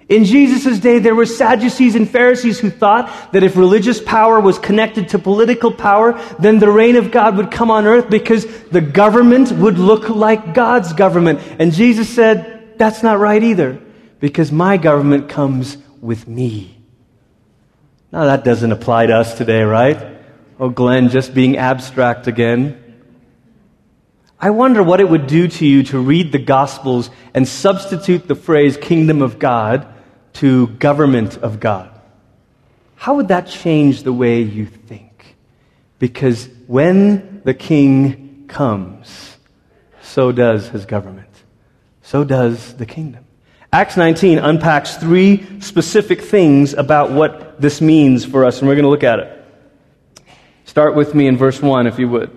In 0.08 0.24
Jesus' 0.24 0.78
day, 0.78 1.00
there 1.00 1.16
were 1.16 1.26
Sadducees 1.26 1.96
and 1.96 2.08
Pharisees 2.08 2.60
who 2.60 2.70
thought 2.70 3.32
that 3.32 3.42
if 3.42 3.56
religious 3.56 4.00
power 4.00 4.38
was 4.38 4.56
connected 4.56 5.08
to 5.08 5.18
political 5.18 5.72
power, 5.72 6.12
then 6.38 6.60
the 6.60 6.70
reign 6.70 6.94
of 6.94 7.10
God 7.10 7.36
would 7.36 7.50
come 7.50 7.72
on 7.72 7.86
earth 7.86 8.08
because 8.08 8.46
the 8.68 8.80
government 8.80 9.50
would 9.50 9.78
look 9.78 10.08
like 10.08 10.54
God's 10.54 10.92
government. 10.92 11.40
And 11.58 11.72
Jesus 11.72 12.08
said, 12.08 12.78
that's 12.78 13.02
not 13.02 13.18
right 13.18 13.42
either, 13.42 13.82
because 14.20 14.52
my 14.52 14.76
government 14.76 15.28
comes 15.28 15.76
with 16.00 16.28
me. 16.28 16.78
Now, 18.12 18.26
that 18.26 18.44
doesn't 18.44 18.70
apply 18.70 19.06
to 19.06 19.16
us 19.16 19.36
today, 19.36 19.62
right? 19.62 20.18
Oh, 20.60 20.68
Glenn, 20.68 21.08
just 21.08 21.34
being 21.34 21.56
abstract 21.56 22.28
again. 22.28 22.80
I 24.38 24.50
wonder 24.50 24.84
what 24.84 25.00
it 25.00 25.08
would 25.08 25.26
do 25.26 25.48
to 25.48 25.66
you 25.66 25.82
to 25.84 25.98
read 25.98 26.30
the 26.30 26.38
Gospels 26.38 27.10
and 27.34 27.48
substitute 27.48 28.28
the 28.28 28.36
phrase 28.36 28.76
kingdom 28.76 29.20
of 29.20 29.40
God 29.40 29.94
to 30.36 30.66
government 30.68 31.38
of 31.38 31.60
God. 31.60 31.90
How 32.96 33.16
would 33.16 33.28
that 33.28 33.46
change 33.46 34.02
the 34.02 34.12
way 34.12 34.42
you 34.42 34.66
think? 34.66 35.36
Because 35.98 36.48
when 36.66 37.40
the 37.44 37.54
king 37.54 38.44
comes, 38.48 39.36
so 40.02 40.32
does 40.32 40.68
his 40.68 40.84
government. 40.84 41.30
So 42.02 42.22
does 42.24 42.74
the 42.74 42.86
kingdom. 42.86 43.24
Acts 43.72 43.96
19 43.96 44.38
unpacks 44.38 44.96
three 44.96 45.60
specific 45.60 46.20
things 46.20 46.74
about 46.74 47.10
what 47.10 47.60
this 47.60 47.80
means 47.80 48.24
for 48.24 48.44
us, 48.44 48.60
and 48.60 48.68
we're 48.68 48.74
going 48.74 48.84
to 48.84 48.90
look 48.90 49.04
at 49.04 49.18
it. 49.18 49.44
Start 50.64 50.94
with 50.94 51.14
me 51.14 51.26
in 51.26 51.36
verse 51.36 51.60
1, 51.60 51.86
if 51.86 51.98
you 51.98 52.08
would. 52.08 52.30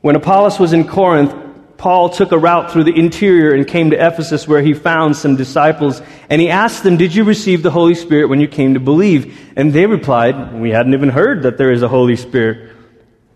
When 0.00 0.16
Apollos 0.16 0.58
was 0.58 0.72
in 0.72 0.86
Corinth, 0.86 1.34
Paul 1.76 2.08
took 2.10 2.32
a 2.32 2.38
route 2.38 2.70
through 2.70 2.84
the 2.84 2.96
interior 2.96 3.52
and 3.52 3.66
came 3.66 3.90
to 3.90 3.96
Ephesus 3.96 4.46
where 4.46 4.62
he 4.62 4.74
found 4.74 5.16
some 5.16 5.36
disciples. 5.36 6.00
And 6.30 6.40
he 6.40 6.48
asked 6.48 6.82
them, 6.82 6.96
Did 6.96 7.14
you 7.14 7.24
receive 7.24 7.62
the 7.62 7.70
Holy 7.70 7.94
Spirit 7.94 8.28
when 8.28 8.40
you 8.40 8.48
came 8.48 8.74
to 8.74 8.80
believe? 8.80 9.52
And 9.56 9.72
they 9.72 9.86
replied, 9.86 10.54
We 10.54 10.70
hadn't 10.70 10.94
even 10.94 11.08
heard 11.08 11.42
that 11.42 11.58
there 11.58 11.72
is 11.72 11.82
a 11.82 11.88
Holy 11.88 12.16
Spirit. 12.16 12.72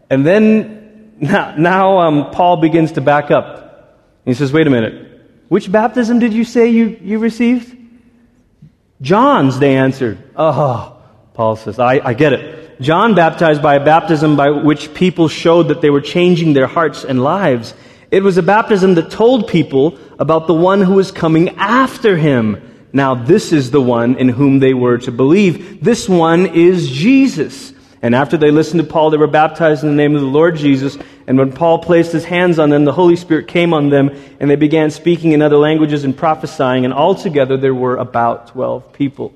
And 0.08 0.24
then 0.24 1.14
now, 1.20 1.54
now 1.56 1.98
um, 1.98 2.30
Paul 2.30 2.58
begins 2.58 2.92
to 2.92 3.00
back 3.00 3.30
up. 3.30 3.98
He 4.24 4.34
says, 4.34 4.52
Wait 4.52 4.66
a 4.66 4.70
minute. 4.70 5.06
Which 5.48 5.70
baptism 5.70 6.18
did 6.18 6.32
you 6.32 6.44
say 6.44 6.68
you, 6.68 6.98
you 7.02 7.18
received? 7.18 7.76
John's, 9.00 9.58
they 9.58 9.76
answered. 9.76 10.18
Oh, 10.36 10.96
Paul 11.34 11.56
says, 11.56 11.78
I, 11.78 12.00
I 12.04 12.14
get 12.14 12.32
it. 12.32 12.80
John 12.80 13.14
baptized 13.14 13.62
by 13.62 13.76
a 13.76 13.84
baptism 13.84 14.36
by 14.36 14.50
which 14.50 14.94
people 14.94 15.28
showed 15.28 15.68
that 15.68 15.80
they 15.80 15.90
were 15.90 16.00
changing 16.00 16.52
their 16.52 16.66
hearts 16.66 17.04
and 17.04 17.22
lives. 17.22 17.74
It 18.10 18.22
was 18.22 18.38
a 18.38 18.42
baptism 18.42 18.94
that 18.94 19.10
told 19.10 19.48
people 19.48 19.98
about 20.18 20.46
the 20.46 20.54
one 20.54 20.80
who 20.80 20.94
was 20.94 21.12
coming 21.12 21.50
after 21.56 22.16
him. 22.16 22.62
Now, 22.92 23.14
this 23.14 23.52
is 23.52 23.70
the 23.70 23.82
one 23.82 24.16
in 24.16 24.28
whom 24.28 24.60
they 24.60 24.72
were 24.72 24.98
to 24.98 25.12
believe. 25.12 25.84
This 25.84 26.08
one 26.08 26.46
is 26.46 26.90
Jesus. 26.90 27.74
And 28.00 28.14
after 28.14 28.36
they 28.36 28.50
listened 28.50 28.80
to 28.80 28.88
Paul, 28.88 29.10
they 29.10 29.18
were 29.18 29.26
baptized 29.26 29.82
in 29.82 29.90
the 29.90 29.96
name 29.96 30.14
of 30.14 30.22
the 30.22 30.26
Lord 30.26 30.56
Jesus. 30.56 30.96
And 31.26 31.36
when 31.36 31.52
Paul 31.52 31.80
placed 31.80 32.12
his 32.12 32.24
hands 32.24 32.58
on 32.58 32.70
them, 32.70 32.84
the 32.84 32.92
Holy 32.92 33.16
Spirit 33.16 33.48
came 33.48 33.74
on 33.74 33.90
them, 33.90 34.10
and 34.40 34.48
they 34.48 34.56
began 34.56 34.90
speaking 34.90 35.32
in 35.32 35.42
other 35.42 35.58
languages 35.58 36.04
and 36.04 36.16
prophesying. 36.16 36.86
And 36.86 36.94
altogether, 36.94 37.56
there 37.58 37.74
were 37.74 37.96
about 37.96 38.48
12 38.48 38.92
people. 38.94 39.34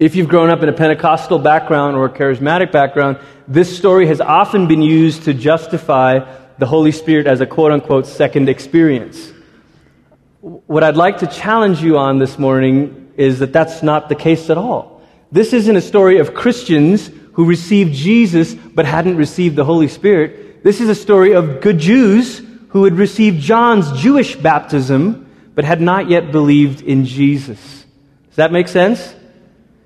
If 0.00 0.16
you've 0.16 0.28
grown 0.28 0.50
up 0.50 0.62
in 0.62 0.68
a 0.68 0.72
Pentecostal 0.72 1.38
background 1.38 1.96
or 1.96 2.06
a 2.06 2.10
charismatic 2.10 2.72
background, 2.72 3.18
this 3.46 3.76
story 3.76 4.08
has 4.08 4.20
often 4.20 4.66
been 4.66 4.82
used 4.82 5.24
to 5.24 5.34
justify 5.34 6.18
the 6.58 6.66
Holy 6.66 6.92
Spirit 6.92 7.26
as 7.26 7.40
a 7.40 7.46
quote 7.46 7.72
unquote 7.72 8.06
second 8.06 8.48
experience. 8.48 9.32
What 10.40 10.84
I'd 10.84 10.96
like 10.96 11.18
to 11.18 11.26
challenge 11.26 11.82
you 11.82 11.98
on 11.98 12.18
this 12.18 12.38
morning 12.38 13.12
is 13.16 13.38
that 13.38 13.52
that's 13.52 13.82
not 13.82 14.08
the 14.08 14.14
case 14.14 14.50
at 14.50 14.58
all. 14.58 15.02
This 15.32 15.52
isn't 15.52 15.76
a 15.76 15.80
story 15.80 16.18
of 16.18 16.34
Christians 16.34 17.10
who 17.32 17.46
received 17.46 17.94
Jesus 17.94 18.54
but 18.54 18.86
hadn't 18.86 19.16
received 19.16 19.56
the 19.56 19.64
Holy 19.64 19.88
Spirit. 19.88 20.62
This 20.62 20.80
is 20.80 20.88
a 20.88 20.94
story 20.94 21.32
of 21.32 21.60
good 21.60 21.78
Jews 21.78 22.40
who 22.68 22.84
had 22.84 22.94
received 22.94 23.40
John's 23.40 23.90
Jewish 24.00 24.36
baptism 24.36 25.30
but 25.54 25.64
had 25.64 25.80
not 25.80 26.08
yet 26.08 26.32
believed 26.32 26.82
in 26.82 27.04
Jesus. 27.04 27.84
Does 28.28 28.36
that 28.36 28.52
make 28.52 28.68
sense? 28.68 29.14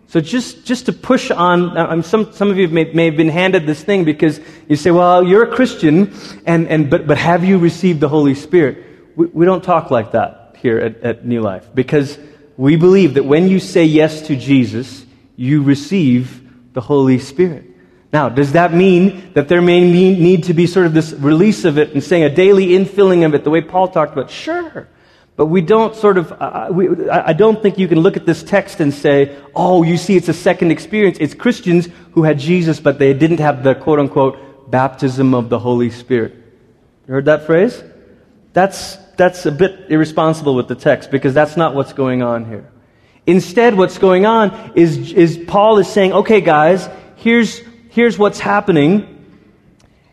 So 0.08 0.22
just, 0.22 0.64
just 0.64 0.86
to 0.86 0.92
push 0.94 1.30
on, 1.30 2.02
some, 2.02 2.32
some 2.32 2.50
of 2.50 2.56
you 2.56 2.66
may, 2.68 2.90
may 2.92 3.04
have 3.06 3.16
been 3.16 3.28
handed 3.28 3.66
this 3.66 3.84
thing 3.84 4.04
because 4.04 4.40
you 4.66 4.74
say, 4.74 4.90
well, 4.90 5.22
you're 5.22 5.42
a 5.42 5.54
Christian, 5.54 6.14
and, 6.46 6.66
and, 6.68 6.88
but, 6.88 7.06
but 7.06 7.18
have 7.18 7.44
you 7.44 7.58
received 7.58 8.00
the 8.00 8.08
Holy 8.08 8.34
Spirit? 8.34 8.84
We, 9.16 9.26
we 9.26 9.44
don't 9.44 9.62
talk 9.62 9.90
like 9.90 10.12
that 10.12 10.56
here 10.60 10.78
at, 10.78 11.02
at 11.02 11.26
New 11.26 11.42
Life 11.42 11.68
because 11.74 12.18
we 12.56 12.76
believe 12.76 13.14
that 13.14 13.24
when 13.24 13.48
you 13.48 13.60
say 13.60 13.84
yes 13.84 14.22
to 14.28 14.36
Jesus, 14.36 15.04
you 15.36 15.62
receive 15.62 16.72
the 16.72 16.80
Holy 16.80 17.18
Spirit. 17.18 17.66
Now, 18.10 18.30
does 18.30 18.52
that 18.52 18.72
mean 18.72 19.32
that 19.34 19.48
there 19.48 19.60
may 19.60 19.82
need 19.82 20.44
to 20.44 20.54
be 20.54 20.66
sort 20.66 20.86
of 20.86 20.94
this 20.94 21.12
release 21.12 21.66
of 21.66 21.76
it 21.76 21.92
and 21.92 22.02
saying 22.02 22.24
a 22.24 22.34
daily 22.34 22.68
infilling 22.68 23.26
of 23.26 23.34
it 23.34 23.44
the 23.44 23.50
way 23.50 23.60
Paul 23.60 23.88
talked 23.88 24.14
about? 24.14 24.30
Sure. 24.30 24.88
But 25.38 25.46
we 25.46 25.60
don't 25.60 25.94
sort 25.94 26.18
of, 26.18 26.32
uh, 26.32 26.66
we, 26.72 27.08
I 27.08 27.32
don't 27.32 27.62
think 27.62 27.78
you 27.78 27.86
can 27.86 28.00
look 28.00 28.16
at 28.16 28.26
this 28.26 28.42
text 28.42 28.80
and 28.80 28.92
say, 28.92 29.38
oh, 29.54 29.84
you 29.84 29.96
see, 29.96 30.16
it's 30.16 30.28
a 30.28 30.34
second 30.34 30.72
experience. 30.72 31.16
It's 31.20 31.32
Christians 31.32 31.88
who 32.10 32.24
had 32.24 32.40
Jesus, 32.40 32.80
but 32.80 32.98
they 32.98 33.14
didn't 33.14 33.38
have 33.38 33.62
the 33.62 33.76
quote 33.76 34.00
unquote 34.00 34.68
baptism 34.68 35.34
of 35.34 35.48
the 35.48 35.60
Holy 35.60 35.90
Spirit. 35.90 36.32
You 37.06 37.14
heard 37.14 37.26
that 37.26 37.46
phrase? 37.46 37.80
That's, 38.52 38.96
that's 39.16 39.46
a 39.46 39.52
bit 39.52 39.88
irresponsible 39.88 40.56
with 40.56 40.66
the 40.66 40.74
text 40.74 41.12
because 41.12 41.34
that's 41.34 41.56
not 41.56 41.72
what's 41.72 41.92
going 41.92 42.20
on 42.20 42.44
here. 42.44 42.68
Instead, 43.24 43.76
what's 43.76 43.98
going 43.98 44.26
on 44.26 44.72
is, 44.74 45.12
is 45.12 45.38
Paul 45.46 45.78
is 45.78 45.86
saying, 45.86 46.14
okay, 46.14 46.40
guys, 46.40 46.88
here's, 47.14 47.62
here's 47.90 48.18
what's 48.18 48.40
happening. 48.40 49.24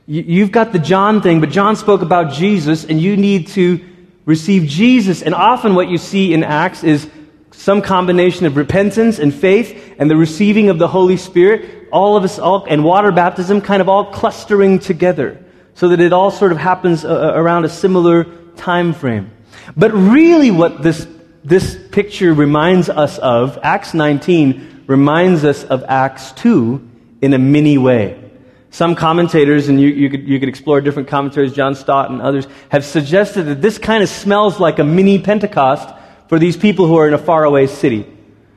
You, 0.06 0.22
you've 0.22 0.52
got 0.52 0.72
the 0.72 0.78
John 0.78 1.24
thing, 1.24 1.40
but 1.40 1.50
John 1.50 1.76
spoke 1.78 2.04
about 2.04 2.34
Jesus, 2.34 2.86
and 2.86 3.02
you 3.02 3.18
need 3.18 3.48
to 3.48 3.84
receive 4.26 4.66
Jesus. 4.68 5.22
And 5.22 5.34
often 5.34 5.76
what 5.76 5.88
you 5.88 5.98
see 5.98 6.34
in 6.34 6.44
Acts 6.44 6.84
is 6.84 7.10
some 7.52 7.82
combination 7.82 8.46
of 8.46 8.58
repentance 8.58 9.20
and 9.20 9.34
faith 9.34 9.96
and 9.98 10.10
the 10.10 10.16
receiving 10.16 10.70
of 10.70 10.78
the 10.78 10.88
Holy 10.88 11.18
Spirit, 11.18 11.88
all 11.92 12.18
of 12.18 12.24
us, 12.24 12.38
all, 12.38 12.66
and 12.66 12.84
water 12.84 13.12
baptism 13.12 13.62
kind 13.62 13.82
of 13.82 13.90
all 13.90 14.12
clustering 14.12 14.80
together 14.80 15.44
so 15.74 15.90
that 15.90 16.00
it 16.00 16.14
all 16.14 16.32
sort 16.32 16.52
of 16.52 16.58
happens 16.58 17.06
uh, 17.06 17.10
uh 17.10 17.34
around 17.36 17.66
a 17.66 17.70
similar 17.70 18.26
time 18.56 18.94
frame. 18.94 19.32
But 19.76 19.92
really 19.94 20.52
what 20.52 20.82
this, 20.82 21.08
this 21.44 21.78
picture 21.92 22.34
reminds 22.34 22.90
us 22.90 23.18
of, 23.20 23.58
Acts 23.64 23.94
19 23.94 24.84
reminds 24.88 25.44
us 25.44 25.64
of 25.64 25.84
Acts 25.88 26.32
2 26.34 26.90
in 27.22 27.34
a 27.34 27.40
mini 27.40 27.78
way. 27.78 28.25
Some 28.76 28.96
commentators, 28.96 29.70
and 29.70 29.80
you, 29.80 29.88
you, 29.88 30.10
could, 30.10 30.28
you 30.28 30.38
could 30.38 30.50
explore 30.50 30.82
different 30.82 31.08
commentaries, 31.08 31.54
John 31.54 31.76
Stott 31.76 32.12
and 32.12 32.22
others, 32.22 32.46
have 32.68 32.84
suggested 32.84 33.44
that 33.44 33.62
this 33.62 33.78
kind 33.78 34.04
of 34.04 34.10
smells 34.10 34.60
like 34.60 34.80
a 34.80 34.84
mini 34.84 35.18
Pentecost 35.18 35.96
for 36.28 36.40
these 36.40 36.58
people 36.58 36.86
who 36.86 36.98
are 36.98 37.08
in 37.08 37.14
a 37.14 37.18
faraway 37.18 37.68
city. 37.68 38.06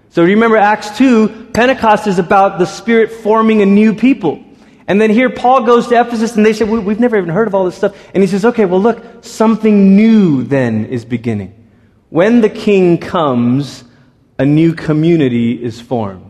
So 0.08 0.24
remember 0.24 0.56
Acts 0.56 0.98
2, 0.98 1.50
Pentecost 1.54 2.08
is 2.08 2.18
about 2.18 2.58
the 2.58 2.66
Spirit 2.66 3.12
forming 3.12 3.62
a 3.62 3.66
new 3.66 3.94
people. 3.94 4.44
And 4.88 5.00
then 5.00 5.10
here 5.10 5.30
Paul 5.30 5.62
goes 5.62 5.86
to 5.86 6.00
Ephesus 6.00 6.34
and 6.34 6.44
they 6.44 6.52
say, 6.52 6.64
We've 6.64 6.98
never 6.98 7.16
even 7.16 7.30
heard 7.30 7.46
of 7.46 7.54
all 7.54 7.64
this 7.64 7.76
stuff. 7.76 7.96
And 8.12 8.20
he 8.20 8.26
says, 8.26 8.44
Okay, 8.44 8.64
well, 8.64 8.80
look, 8.80 9.22
something 9.22 9.94
new 9.94 10.42
then 10.42 10.86
is 10.86 11.04
beginning. 11.04 11.54
When 12.08 12.40
the 12.40 12.50
king 12.50 12.98
comes, 12.98 13.84
a 14.36 14.44
new 14.44 14.74
community 14.74 15.62
is 15.62 15.80
formed. 15.80 16.27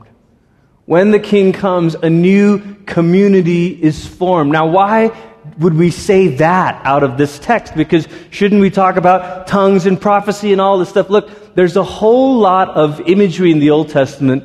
When 0.88 1.10
the 1.10 1.18
king 1.18 1.52
comes, 1.52 1.96
a 1.96 2.08
new 2.08 2.76
community 2.86 3.66
is 3.68 4.06
formed. 4.06 4.52
Now, 4.52 4.68
why 4.68 5.10
would 5.58 5.74
we 5.74 5.90
say 5.90 6.28
that 6.36 6.80
out 6.82 7.02
of 7.02 7.18
this 7.18 7.38
text? 7.38 7.74
Because 7.74 8.08
shouldn't 8.30 8.62
we 8.62 8.70
talk 8.70 8.96
about 8.96 9.46
tongues 9.46 9.84
and 9.84 10.00
prophecy 10.00 10.50
and 10.50 10.62
all 10.62 10.78
this 10.78 10.88
stuff? 10.88 11.10
Look, 11.10 11.54
there's 11.54 11.76
a 11.76 11.84
whole 11.84 12.38
lot 12.38 12.70
of 12.70 13.02
imagery 13.02 13.52
in 13.52 13.58
the 13.58 13.68
Old 13.68 13.90
Testament 13.90 14.44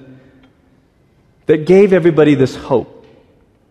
that 1.45 1.65
gave 1.65 1.93
everybody 1.93 2.35
this 2.35 2.57
hope. 2.57 3.07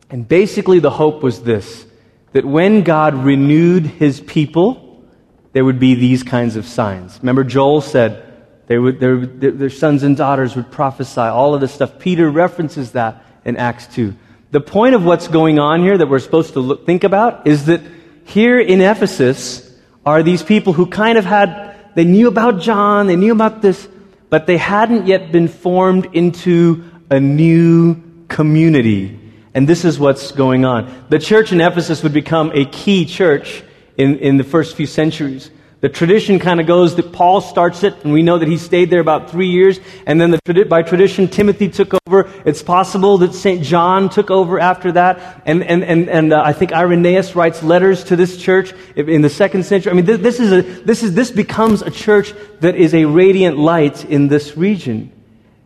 And 0.08 0.26
basically, 0.26 0.78
the 0.78 0.88
hope 0.88 1.22
was 1.22 1.42
this 1.42 1.84
that 2.32 2.46
when 2.46 2.84
God 2.84 3.12
renewed 3.12 3.84
his 3.84 4.22
people, 4.22 5.04
there 5.52 5.66
would 5.66 5.78
be 5.78 5.94
these 5.94 6.22
kinds 6.22 6.56
of 6.56 6.64
signs. 6.64 7.18
Remember, 7.20 7.44
Joel 7.44 7.82
said, 7.82 8.31
they 8.66 8.78
would, 8.78 9.00
their, 9.00 9.70
sons 9.70 10.02
and 10.02 10.16
daughters 10.16 10.54
would 10.56 10.70
prophesy, 10.70 11.20
all 11.20 11.54
of 11.54 11.60
this 11.60 11.72
stuff. 11.72 11.98
Peter 11.98 12.30
references 12.30 12.92
that 12.92 13.24
in 13.44 13.56
Acts 13.56 13.86
2. 13.88 14.14
The 14.50 14.60
point 14.60 14.94
of 14.94 15.04
what's 15.04 15.28
going 15.28 15.58
on 15.58 15.82
here 15.82 15.96
that 15.96 16.08
we're 16.08 16.20
supposed 16.20 16.52
to 16.54 16.60
look, 16.60 16.86
think 16.86 17.04
about 17.04 17.46
is 17.46 17.66
that 17.66 17.80
here 18.24 18.60
in 18.60 18.80
Ephesus 18.80 19.68
are 20.06 20.22
these 20.22 20.42
people 20.42 20.72
who 20.72 20.86
kind 20.86 21.18
of 21.18 21.24
had, 21.24 21.76
they 21.94 22.04
knew 22.04 22.28
about 22.28 22.60
John, 22.60 23.06
they 23.06 23.16
knew 23.16 23.32
about 23.32 23.62
this, 23.62 23.88
but 24.30 24.46
they 24.46 24.56
hadn't 24.56 25.06
yet 25.06 25.32
been 25.32 25.48
formed 25.48 26.08
into 26.12 26.84
a 27.10 27.18
new 27.18 28.02
community. 28.28 29.18
And 29.54 29.68
this 29.68 29.84
is 29.84 29.98
what's 29.98 30.32
going 30.32 30.64
on. 30.64 31.06
The 31.08 31.18
church 31.18 31.52
in 31.52 31.60
Ephesus 31.60 32.02
would 32.02 32.12
become 32.12 32.50
a 32.54 32.64
key 32.64 33.04
church 33.04 33.62
in, 33.96 34.18
in 34.18 34.36
the 34.38 34.44
first 34.44 34.76
few 34.76 34.86
centuries. 34.86 35.50
The 35.82 35.88
tradition 35.88 36.38
kind 36.38 36.60
of 36.60 36.68
goes 36.68 36.94
that 36.94 37.10
Paul 37.10 37.40
starts 37.40 37.82
it, 37.82 38.04
and 38.04 38.12
we 38.12 38.22
know 38.22 38.38
that 38.38 38.46
he 38.46 38.56
stayed 38.56 38.88
there 38.88 39.00
about 39.00 39.32
three 39.32 39.48
years, 39.48 39.80
and 40.06 40.20
then 40.20 40.30
the, 40.30 40.64
by 40.68 40.82
tradition, 40.82 41.26
Timothy 41.26 41.68
took 41.68 41.92
over. 42.06 42.30
It's 42.44 42.62
possible 42.62 43.18
that 43.18 43.34
St. 43.34 43.64
John 43.64 44.08
took 44.08 44.30
over 44.30 44.60
after 44.60 44.92
that, 44.92 45.42
and, 45.44 45.64
and, 45.64 45.82
and, 45.82 46.08
and 46.08 46.32
uh, 46.32 46.40
I 46.40 46.52
think 46.52 46.72
Irenaeus 46.72 47.34
writes 47.34 47.64
letters 47.64 48.04
to 48.04 48.14
this 48.14 48.36
church 48.36 48.72
in 48.94 49.22
the 49.22 49.28
second 49.28 49.64
century. 49.64 49.90
I 49.90 49.96
mean, 49.96 50.04
this, 50.04 50.20
this, 50.20 50.38
is 50.38 50.52
a, 50.52 50.62
this, 50.62 51.02
is, 51.02 51.14
this 51.14 51.32
becomes 51.32 51.82
a 51.82 51.90
church 51.90 52.32
that 52.60 52.76
is 52.76 52.94
a 52.94 53.04
radiant 53.04 53.58
light 53.58 54.04
in 54.04 54.28
this 54.28 54.56
region. 54.56 55.10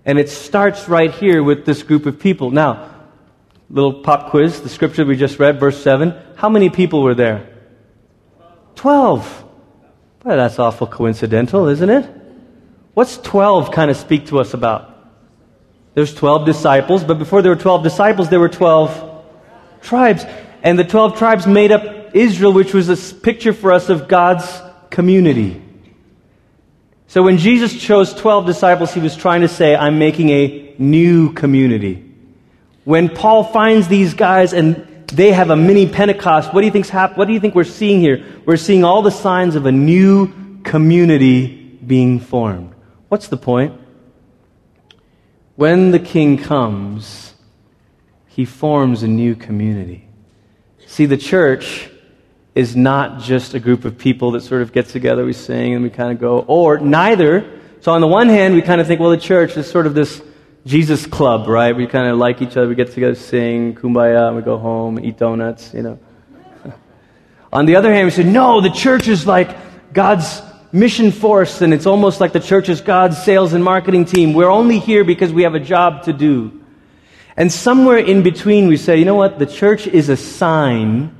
And 0.06 0.18
it 0.18 0.30
starts 0.30 0.88
right 0.88 1.12
here 1.12 1.42
with 1.42 1.66
this 1.66 1.82
group 1.82 2.06
of 2.06 2.18
people. 2.18 2.50
Now, 2.50 2.90
little 3.68 4.00
pop 4.02 4.30
quiz, 4.30 4.62
the 4.62 4.70
scripture 4.70 5.04
we 5.04 5.16
just 5.16 5.38
read, 5.38 5.60
verse 5.60 5.82
7. 5.82 6.14
How 6.36 6.48
many 6.48 6.70
people 6.70 7.02
were 7.02 7.14
there? 7.14 7.50
Twelve. 8.76 9.45
Well, 10.26 10.38
that's 10.38 10.58
awful 10.58 10.88
coincidental, 10.88 11.68
isn't 11.68 11.88
it? 11.88 12.04
What's 12.94 13.16
12 13.18 13.70
kind 13.70 13.92
of 13.92 13.96
speak 13.96 14.26
to 14.26 14.40
us 14.40 14.54
about? 14.54 14.92
There's 15.94 16.12
12 16.12 16.44
disciples, 16.44 17.04
but 17.04 17.20
before 17.20 17.42
there 17.42 17.52
were 17.52 17.60
12 17.60 17.84
disciples, 17.84 18.28
there 18.28 18.40
were 18.40 18.48
12 18.48 19.24
tribes. 19.82 20.24
And 20.64 20.76
the 20.76 20.82
12 20.82 21.16
tribes 21.16 21.46
made 21.46 21.70
up 21.70 22.12
Israel, 22.12 22.52
which 22.52 22.74
was 22.74 22.88
a 22.88 23.14
picture 23.14 23.52
for 23.52 23.72
us 23.72 23.88
of 23.88 24.08
God's 24.08 24.44
community. 24.90 25.62
So 27.06 27.22
when 27.22 27.38
Jesus 27.38 27.80
chose 27.80 28.12
12 28.12 28.46
disciples, 28.46 28.92
he 28.92 28.98
was 28.98 29.14
trying 29.14 29.42
to 29.42 29.48
say, 29.48 29.76
I'm 29.76 30.00
making 30.00 30.30
a 30.30 30.74
new 30.76 31.34
community. 31.34 32.04
When 32.82 33.10
Paul 33.10 33.44
finds 33.44 33.86
these 33.86 34.14
guys 34.14 34.52
and 34.52 34.88
they 35.08 35.32
have 35.32 35.50
a 35.50 35.56
mini 35.56 35.88
Pentecost. 35.88 36.52
What 36.52 36.60
do 36.60 36.66
you 36.66 36.72
think's 36.72 36.88
hap- 36.88 37.16
What 37.16 37.26
do 37.26 37.32
you 37.34 37.40
think 37.40 37.54
we're 37.54 37.64
seeing 37.64 38.00
here? 38.00 38.24
We're 38.44 38.56
seeing 38.56 38.84
all 38.84 39.02
the 39.02 39.10
signs 39.10 39.54
of 39.54 39.66
a 39.66 39.72
new 39.72 40.60
community 40.62 41.78
being 41.86 42.18
formed. 42.18 42.74
What's 43.08 43.28
the 43.28 43.36
point? 43.36 43.80
When 45.54 45.90
the 45.90 45.98
king 45.98 46.38
comes, 46.38 47.34
he 48.26 48.44
forms 48.44 49.02
a 49.02 49.08
new 49.08 49.34
community. 49.34 50.06
See, 50.86 51.06
the 51.06 51.16
church 51.16 51.88
is 52.54 52.74
not 52.74 53.20
just 53.20 53.54
a 53.54 53.60
group 53.60 53.84
of 53.84 53.96
people 53.98 54.32
that 54.32 54.40
sort 54.42 54.62
of 54.62 54.72
get 54.72 54.86
together, 54.88 55.24
we 55.24 55.32
sing, 55.32 55.74
and 55.74 55.82
we 55.82 55.90
kind 55.90 56.12
of 56.12 56.18
go, 56.18 56.40
or 56.40 56.78
neither. 56.78 57.60
So, 57.80 57.92
on 57.92 58.00
the 58.00 58.06
one 58.06 58.28
hand, 58.28 58.54
we 58.54 58.62
kind 58.62 58.80
of 58.80 58.86
think, 58.86 59.00
well, 59.00 59.10
the 59.10 59.16
church 59.18 59.56
is 59.56 59.70
sort 59.70 59.86
of 59.86 59.94
this 59.94 60.20
Jesus 60.66 61.06
club, 61.06 61.46
right? 61.46 61.74
We 61.74 61.86
kind 61.86 62.08
of 62.08 62.18
like 62.18 62.42
each 62.42 62.56
other. 62.56 62.66
We 62.66 62.74
get 62.74 62.90
together, 62.90 63.14
sing, 63.14 63.76
kumbaya, 63.76 64.26
and 64.26 64.36
we 64.36 64.42
go 64.42 64.58
home, 64.58 64.98
eat 64.98 65.16
donuts, 65.16 65.72
you 65.72 65.82
know. 65.82 65.98
On 67.52 67.66
the 67.66 67.76
other 67.76 67.94
hand, 67.94 68.04
we 68.04 68.10
say, 68.10 68.24
no, 68.24 68.60
the 68.60 68.70
church 68.70 69.06
is 69.06 69.28
like 69.28 69.56
God's 69.92 70.42
mission 70.72 71.12
force, 71.12 71.62
and 71.62 71.72
it's 71.72 71.86
almost 71.86 72.20
like 72.20 72.32
the 72.32 72.40
church 72.40 72.68
is 72.68 72.80
God's 72.80 73.16
sales 73.22 73.52
and 73.52 73.62
marketing 73.62 74.06
team. 74.06 74.32
We're 74.32 74.50
only 74.50 74.80
here 74.80 75.04
because 75.04 75.32
we 75.32 75.44
have 75.44 75.54
a 75.54 75.60
job 75.60 76.02
to 76.02 76.12
do. 76.12 76.60
And 77.36 77.52
somewhere 77.52 77.98
in 77.98 78.24
between, 78.24 78.66
we 78.66 78.76
say, 78.76 78.98
you 78.98 79.04
know 79.04 79.14
what? 79.14 79.38
The 79.38 79.46
church 79.46 79.86
is 79.86 80.08
a 80.08 80.16
sign 80.16 81.14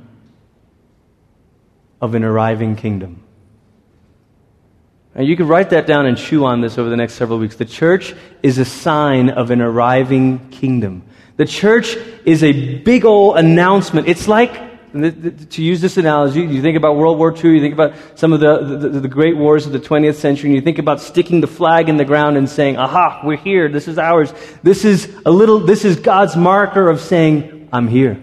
of 2.01 2.15
an 2.15 2.25
arriving 2.25 2.75
kingdom. 2.75 3.23
And 5.17 5.25
you 5.25 5.35
can 5.35 5.47
write 5.47 5.71
that 5.71 5.87
down 5.87 6.05
and 6.05 6.15
chew 6.15 6.45
on 6.45 6.61
this 6.61 6.77
over 6.77 6.91
the 6.91 6.95
next 6.95 7.15
several 7.15 7.39
weeks. 7.39 7.55
The 7.55 7.65
church 7.65 8.13
is 8.43 8.59
a 8.59 8.65
sign 8.65 9.31
of 9.31 9.49
an 9.49 9.61
arriving 9.61 10.47
kingdom. 10.49 11.01
The 11.37 11.45
church 11.45 11.97
is 12.23 12.43
a 12.43 12.75
big 12.81 13.03
old 13.03 13.37
announcement. 13.37 14.07
It's 14.07 14.27
like, 14.27 14.53
to 14.93 15.63
use 15.63 15.81
this 15.81 15.97
analogy, 15.97 16.41
you 16.41 16.61
think 16.61 16.77
about 16.77 16.97
World 16.97 17.17
War 17.17 17.35
II, 17.35 17.55
you 17.55 17.59
think 17.59 17.73
about 17.73 17.95
some 18.13 18.31
of 18.31 18.39
the, 18.39 18.77
the, 18.77 18.99
the, 19.01 19.07
great 19.07 19.35
wars 19.35 19.65
of 19.65 19.71
the 19.71 19.79
20th 19.79 20.15
century, 20.15 20.49
and 20.49 20.55
you 20.55 20.61
think 20.61 20.77
about 20.77 21.01
sticking 21.01 21.41
the 21.41 21.47
flag 21.47 21.89
in 21.89 21.97
the 21.97 22.05
ground 22.05 22.37
and 22.37 22.47
saying, 22.47 22.77
aha, 22.77 23.21
we're 23.23 23.37
here, 23.37 23.69
this 23.69 23.87
is 23.87 23.97
ours. 23.97 24.31
This 24.61 24.85
is 24.85 25.11
a 25.25 25.31
little, 25.31 25.59
this 25.59 25.83
is 25.83 25.99
God's 25.99 26.35
marker 26.35 26.89
of 26.89 27.01
saying, 27.01 27.69
I'm 27.73 27.87
here. 27.87 28.21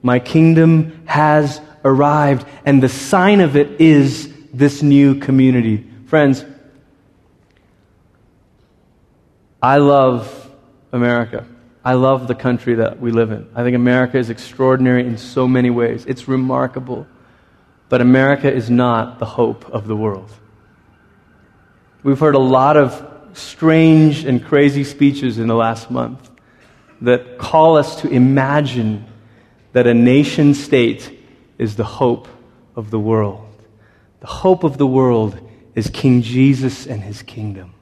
My 0.00 0.20
kingdom 0.20 1.02
has 1.06 1.60
arrived. 1.84 2.46
And 2.64 2.80
the 2.80 2.88
sign 2.88 3.40
of 3.40 3.56
it 3.56 3.80
is 3.80 4.32
this 4.52 4.80
new 4.80 5.16
community 5.16 5.89
Friends, 6.10 6.44
I 9.62 9.76
love 9.76 10.50
America. 10.90 11.46
I 11.84 11.92
love 11.92 12.26
the 12.26 12.34
country 12.34 12.74
that 12.74 12.98
we 12.98 13.12
live 13.12 13.30
in. 13.30 13.48
I 13.54 13.62
think 13.62 13.76
America 13.76 14.18
is 14.18 14.28
extraordinary 14.28 15.06
in 15.06 15.18
so 15.18 15.46
many 15.46 15.70
ways. 15.70 16.04
It's 16.06 16.26
remarkable. 16.26 17.06
But 17.88 18.00
America 18.00 18.52
is 18.52 18.68
not 18.68 19.20
the 19.20 19.24
hope 19.24 19.70
of 19.70 19.86
the 19.86 19.94
world. 19.94 20.32
We've 22.02 22.18
heard 22.18 22.34
a 22.34 22.40
lot 22.40 22.76
of 22.76 23.06
strange 23.34 24.24
and 24.24 24.44
crazy 24.44 24.82
speeches 24.82 25.38
in 25.38 25.46
the 25.46 25.54
last 25.54 25.92
month 25.92 26.28
that 27.02 27.38
call 27.38 27.76
us 27.76 28.00
to 28.00 28.08
imagine 28.08 29.06
that 29.74 29.86
a 29.86 29.94
nation 29.94 30.54
state 30.54 31.20
is 31.56 31.76
the 31.76 31.84
hope 31.84 32.26
of 32.74 32.90
the 32.90 32.98
world. 32.98 33.46
The 34.18 34.26
hope 34.26 34.64
of 34.64 34.76
the 34.76 34.88
world 34.88 35.46
is 35.74 35.88
King 35.90 36.22
Jesus 36.22 36.86
and 36.86 37.02
his 37.02 37.22
kingdom. 37.22 37.74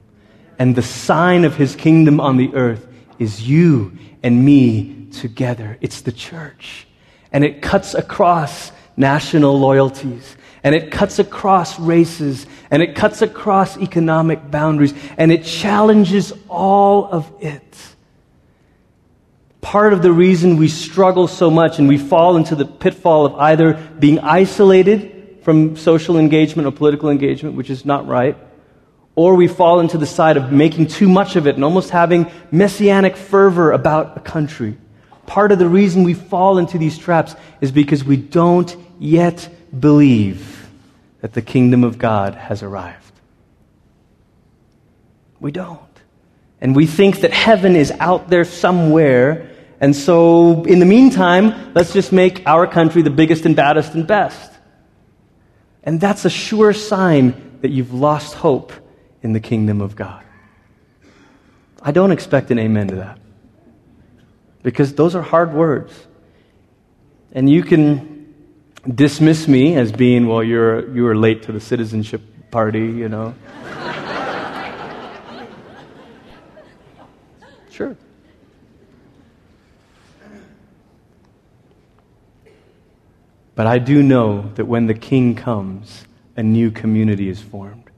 And 0.59 0.75
the 0.75 0.83
sign 0.83 1.45
of 1.45 1.57
his 1.57 1.77
kingdom 1.77 2.21
on 2.21 2.37
the 2.37 2.53
earth 2.55 2.87
is 3.19 3.49
you 3.49 3.97
and 4.23 4.45
me 4.45 5.07
together. 5.13 5.79
It's 5.81 6.01
the 6.03 6.13
church. 6.13 6.87
And 7.33 7.45
it 7.45 7.63
cuts 7.63 7.95
across 7.95 8.73
national 8.97 9.59
loyalties. 9.59 10.37
And 10.65 10.75
it 10.75 10.91
cuts 10.91 11.19
across 11.19 11.79
races. 11.79 12.47
And 12.71 12.83
it 12.83 12.97
cuts 12.97 13.23
across 13.23 13.79
economic 13.79 14.51
boundaries. 14.51 14.95
And 15.17 15.31
it 15.31 15.45
challenges 15.45 16.33
all 16.49 17.07
of 17.07 17.31
it. 17.41 17.63
Part 19.61 19.93
of 19.93 20.03
the 20.03 20.13
reason 20.13 20.57
we 20.57 20.69
struggle 20.69 21.29
so 21.29 21.51
much 21.51 21.79
and 21.79 21.89
we 21.89 21.99
fall 21.99 22.37
into 22.37 22.55
the 22.55 22.65
pitfall 22.65 23.27
of 23.27 23.35
either 23.35 23.75
being 23.99 24.19
isolated 24.21 25.18
from 25.49 25.79
social 25.79 26.19
engagement 26.19 26.69
or 26.69 26.71
political 26.71 27.09
engagement, 27.09 27.57
which 27.57 27.71
is 27.71 27.87
not 27.87 28.07
right, 28.07 28.37
or 29.15 29.35
we 29.35 29.49
fall 29.49 29.81
into 29.81 29.97
the 29.97 30.05
side 30.05 30.37
of 30.37 30.53
making 30.53 30.89
too 30.89 31.09
much 31.09 31.37
of 31.37 31.47
it 31.47 31.55
and 31.55 31.65
almost 31.65 31.89
having 31.89 32.31
messianic 32.51 33.17
fervor 33.17 33.73
about 33.73 34.15
a 34.15 34.21
country. 34.21 34.77
Part 35.25 35.51
of 35.51 35.59
the 35.59 35.67
reason 35.67 36.03
we 36.03 36.13
fall 36.13 36.59
into 36.59 36.77
these 36.77 36.99
traps 36.99 37.35
is 37.63 37.73
because 37.73 38.05
we 38.05 38.19
don't 38.19 38.77
yet 38.99 39.49
believe 39.81 40.69
that 41.23 41.33
the 41.33 41.41
kingdom 41.41 41.83
of 41.83 41.97
God 41.97 42.35
has 42.35 42.63
arrived. 42.63 43.15
We 45.41 45.51
don't. 45.51 45.81
And 46.61 46.77
we 46.77 46.85
think 46.85 47.21
that 47.21 47.33
heaven 47.33 47.75
is 47.75 47.91
out 47.91 48.29
there 48.29 48.45
somewhere. 48.45 49.49
And 49.81 49.97
so, 49.97 50.65
in 50.65 50.79
the 50.79 50.85
meantime, 50.85 51.73
let's 51.73 51.95
just 51.95 52.13
make 52.13 52.47
our 52.47 52.67
country 52.67 53.01
the 53.01 53.09
biggest 53.09 53.47
and 53.47 53.57
baddest 53.57 53.95
and 53.95 54.07
best. 54.07 54.58
And 55.89 55.99
that's 55.99 56.27
a 56.27 56.31
sure 56.31 56.75
sign 56.75 57.61
that 57.63 57.71
you've 57.71 57.95
lost 57.95 58.35
hope 58.35 58.75
in 59.23 59.33
the 59.33 59.41
kingdom 59.41 59.81
of 59.81 59.97
God. 59.97 60.23
I 61.81 61.93
don't 61.93 62.11
expect 62.11 62.51
an 62.51 62.59
amen 62.59 62.89
to 62.89 62.97
that 62.97 63.19
because 64.63 64.95
those 64.95 65.15
are 65.15 65.23
hard 65.23 65.55
words. 65.55 65.95
And 67.33 67.49
you 67.49 67.63
can 67.63 68.35
dismiss 68.87 69.49
me 69.49 69.77
as 69.77 69.91
being, 69.91 70.27
well, 70.27 70.45
you're, 70.45 70.95
you 70.95 71.15
late 71.15 71.45
to 71.45 71.53
the 71.53 71.61
citizenship 71.61 72.21
party, 72.51 72.81
you 72.81 73.09
know. 73.09 73.35
sure. 77.71 77.97
But 83.59 83.67
I 83.67 83.81
do 83.81 84.05
know 84.05 84.53
that 84.55 84.67
when 84.67 84.87
the 84.87 84.95
king 84.95 85.35
comes, 85.35 86.05
a 86.37 86.45
new 86.45 86.71
community 86.71 87.29
is 87.29 87.41
formed. 87.41 87.91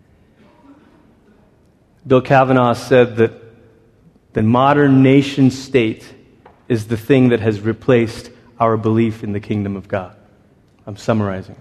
Bill 2.07 2.23
Cavanaugh 2.23 2.73
said 2.73 3.17
that 3.17 3.33
the 4.33 4.43
modern 4.43 5.03
nation 5.03 5.51
state 5.51 6.15
is 6.67 6.87
the 6.87 6.97
thing 6.97 7.29
that 7.29 7.41
has 7.41 7.61
replaced 7.61 8.31
our 8.59 8.79
belief 8.79 9.23
in 9.23 9.35
the 9.35 9.39
kingdom 9.41 9.77
of 9.77 9.87
God. 9.87 10.17
I'm 10.87 10.97
summarizing. 10.97 11.61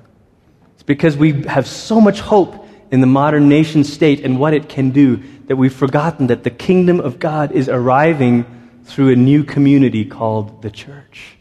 It's 0.76 0.84
because 0.84 1.18
we 1.18 1.44
have 1.44 1.68
so 1.68 2.00
much 2.00 2.22
hope 2.22 2.70
in 2.92 3.02
the 3.02 3.08
modern 3.08 3.50
nation 3.50 3.84
state 3.84 4.24
and 4.24 4.40
what 4.40 4.54
it 4.54 4.70
can 4.70 4.92
do 4.92 5.18
that 5.48 5.58
we've 5.58 5.76
forgotten 5.76 6.28
that 6.28 6.46
the 6.46 6.52
kingdom 6.52 7.02
of 7.02 7.20
God 7.20 7.52
is 7.52 7.68
arriving 7.68 8.46
through 8.86 9.10
a 9.10 9.18
new 9.18 9.44
community 9.44 10.06
called 10.06 10.62
the 10.62 10.72
church. 10.72 11.36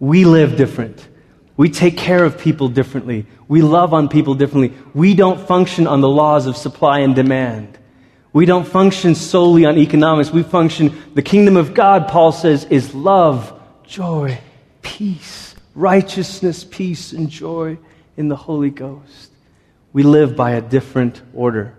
We 0.00 0.24
live 0.24 0.56
different. 0.56 1.06
We 1.56 1.70
take 1.70 1.96
care 1.96 2.24
of 2.24 2.38
people 2.38 2.68
differently. 2.68 3.26
We 3.46 3.62
love 3.62 3.94
on 3.94 4.08
people 4.08 4.34
differently. 4.34 4.76
We 4.92 5.14
don't 5.14 5.40
function 5.40 5.86
on 5.86 6.00
the 6.00 6.08
laws 6.08 6.46
of 6.46 6.56
supply 6.56 7.00
and 7.00 7.14
demand. 7.14 7.78
We 8.32 8.46
don't 8.46 8.66
function 8.66 9.14
solely 9.14 9.64
on 9.64 9.78
economics. 9.78 10.32
We 10.32 10.42
function, 10.42 11.00
the 11.14 11.22
kingdom 11.22 11.56
of 11.56 11.72
God, 11.72 12.08
Paul 12.08 12.32
says, 12.32 12.64
is 12.64 12.92
love, 12.92 13.60
joy, 13.84 14.40
peace, 14.82 15.54
righteousness, 15.76 16.64
peace, 16.64 17.12
and 17.12 17.30
joy 17.30 17.78
in 18.16 18.26
the 18.28 18.36
Holy 18.36 18.70
Ghost. 18.70 19.30
We 19.92 20.02
live 20.02 20.34
by 20.34 20.52
a 20.52 20.60
different 20.60 21.22
order. 21.32 21.76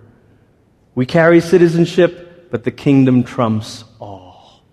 We 0.95 1.05
carry 1.05 1.41
citizenship, 1.41 2.49
but 2.49 2.63
the 2.63 2.71
kingdom 2.71 3.25
trumps 3.25 3.83
all. 3.99 4.63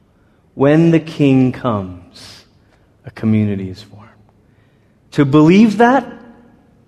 When 0.55 0.93
the 0.93 1.01
king 1.01 1.51
comes, 1.51 2.45
a 3.05 3.11
community 3.11 3.69
is 3.69 3.83
formed. 3.83 4.02
To 5.13 5.25
believe 5.25 5.79
that 5.79 6.11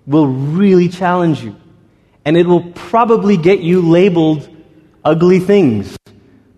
will 0.05 0.27
really 0.27 0.89
challenge 0.89 1.43
you. 1.43 1.55
And 2.23 2.35
it 2.37 2.47
will 2.47 2.71
probably 2.71 3.37
get 3.37 3.59
you 3.59 3.81
labeled 3.81 4.49
ugly 5.03 5.39
things 5.39 5.95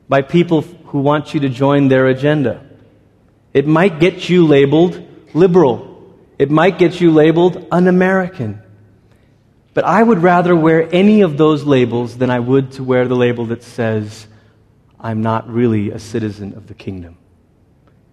by 0.08 0.21
people 0.21 0.62
who 0.62 0.99
want 0.99 1.34
you 1.34 1.41
to 1.41 1.49
join 1.49 1.89
their 1.89 2.08
agenda. 2.08 2.65
It 3.53 3.67
might 3.67 3.99
get 3.99 4.30
you 4.30 4.45
labeled 4.45 5.06
liberal. 5.34 6.15
It 6.39 6.49
might 6.49 6.77
get 6.77 7.01
you 7.01 7.12
labeled 7.12 7.67
un 7.71 7.88
American. 7.88 8.62
But 9.73 9.84
I 9.84 10.01
would 10.01 10.19
rather 10.19 10.56
wear 10.56 10.88
any 10.93 11.21
of 11.21 11.38
those 11.38 11.63
labels 11.63 12.17
than 12.17 12.30
I 12.30 12.39
would 12.39 12.71
to 12.73 12.84
wear 12.84 13.08
the 13.08 13.15
label 13.15 13.45
that 13.47 13.63
says, 13.63 14.27
I'm 14.99 15.21
not 15.21 15.49
really 15.49 15.91
a 15.91 15.99
citizen 15.99 16.53
of 16.53 16.67
the 16.67 16.73
kingdom. 16.73 17.17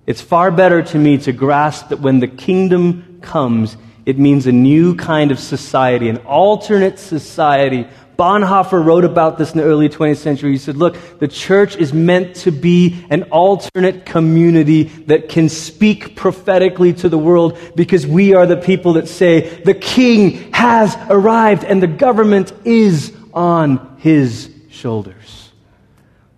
It's 0.06 0.20
far 0.20 0.50
better 0.50 0.82
to 0.82 0.98
me 0.98 1.18
to 1.18 1.32
grasp 1.32 1.88
that 1.88 2.00
when 2.00 2.20
the 2.20 2.28
kingdom 2.28 3.18
comes, 3.22 3.76
it 4.04 4.18
means 4.18 4.46
a 4.46 4.52
new 4.52 4.94
kind 4.96 5.30
of 5.30 5.38
society, 5.38 6.08
an 6.08 6.18
alternate 6.18 6.98
society 6.98 7.86
Bonhoeffer 8.16 8.84
wrote 8.84 9.04
about 9.04 9.38
this 9.38 9.52
in 9.52 9.58
the 9.58 9.64
early 9.64 9.88
20th 9.88 10.18
century. 10.18 10.52
He 10.52 10.58
said, 10.58 10.76
Look, 10.76 11.18
the 11.18 11.28
church 11.28 11.76
is 11.76 11.92
meant 11.92 12.36
to 12.36 12.52
be 12.52 13.04
an 13.10 13.24
alternate 13.24 14.06
community 14.06 14.84
that 15.06 15.28
can 15.28 15.48
speak 15.48 16.14
prophetically 16.14 16.92
to 16.94 17.08
the 17.08 17.18
world 17.18 17.58
because 17.74 18.06
we 18.06 18.34
are 18.34 18.46
the 18.46 18.56
people 18.56 18.94
that 18.94 19.08
say, 19.08 19.62
The 19.62 19.74
king 19.74 20.52
has 20.52 20.96
arrived 21.08 21.64
and 21.64 21.82
the 21.82 21.88
government 21.88 22.52
is 22.64 23.12
on 23.32 23.96
his 23.98 24.50
shoulders. 24.70 25.50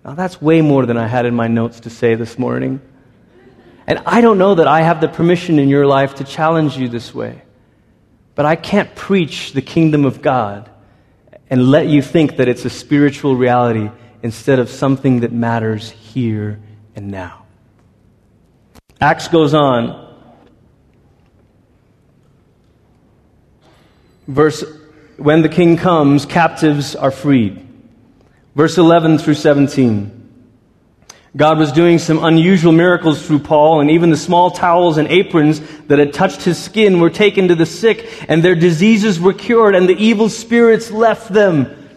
Now, 0.04 0.14
that's 0.14 0.40
way 0.40 0.62
more 0.62 0.86
than 0.86 0.96
I 0.96 1.06
had 1.06 1.26
in 1.26 1.34
my 1.34 1.48
notes 1.48 1.80
to 1.80 1.90
say 1.90 2.14
this 2.14 2.38
morning. 2.38 2.80
And 3.86 4.00
I 4.04 4.20
don't 4.20 4.38
know 4.38 4.56
that 4.56 4.66
I 4.66 4.82
have 4.82 5.00
the 5.00 5.08
permission 5.08 5.58
in 5.58 5.68
your 5.68 5.86
life 5.86 6.16
to 6.16 6.24
challenge 6.24 6.76
you 6.76 6.88
this 6.88 7.14
way. 7.14 7.42
But 8.34 8.44
I 8.44 8.56
can't 8.56 8.94
preach 8.94 9.52
the 9.52 9.62
kingdom 9.62 10.04
of 10.04 10.22
God 10.22 10.68
and 11.48 11.68
let 11.68 11.86
you 11.86 12.02
think 12.02 12.36
that 12.36 12.48
it's 12.48 12.64
a 12.64 12.70
spiritual 12.70 13.36
reality 13.36 13.90
instead 14.22 14.58
of 14.58 14.68
something 14.68 15.20
that 15.20 15.32
matters 15.32 15.90
here 15.90 16.60
and 16.96 17.10
now. 17.10 17.46
Acts 19.00 19.28
goes 19.28 19.54
on. 19.54 20.04
Verse 24.26 24.64
when 25.16 25.42
the 25.42 25.48
king 25.48 25.76
comes, 25.76 26.26
captives 26.26 26.94
are 26.94 27.10
freed. 27.10 27.66
Verse 28.54 28.76
11 28.78 29.18
through 29.18 29.34
17. 29.34 30.25
God 31.36 31.58
was 31.58 31.70
doing 31.70 31.98
some 31.98 32.24
unusual 32.24 32.72
miracles 32.72 33.26
through 33.26 33.40
Paul, 33.40 33.80
and 33.80 33.90
even 33.90 34.08
the 34.08 34.16
small 34.16 34.50
towels 34.50 34.96
and 34.96 35.06
aprons 35.08 35.60
that 35.88 35.98
had 35.98 36.14
touched 36.14 36.42
his 36.42 36.56
skin 36.56 36.98
were 36.98 37.10
taken 37.10 37.48
to 37.48 37.54
the 37.54 37.66
sick, 37.66 38.24
and 38.26 38.42
their 38.42 38.54
diseases 38.54 39.20
were 39.20 39.34
cured, 39.34 39.74
and 39.74 39.86
the 39.86 39.96
evil 40.02 40.30
spirits 40.30 40.90
left 40.90 41.30
them. 41.30 41.88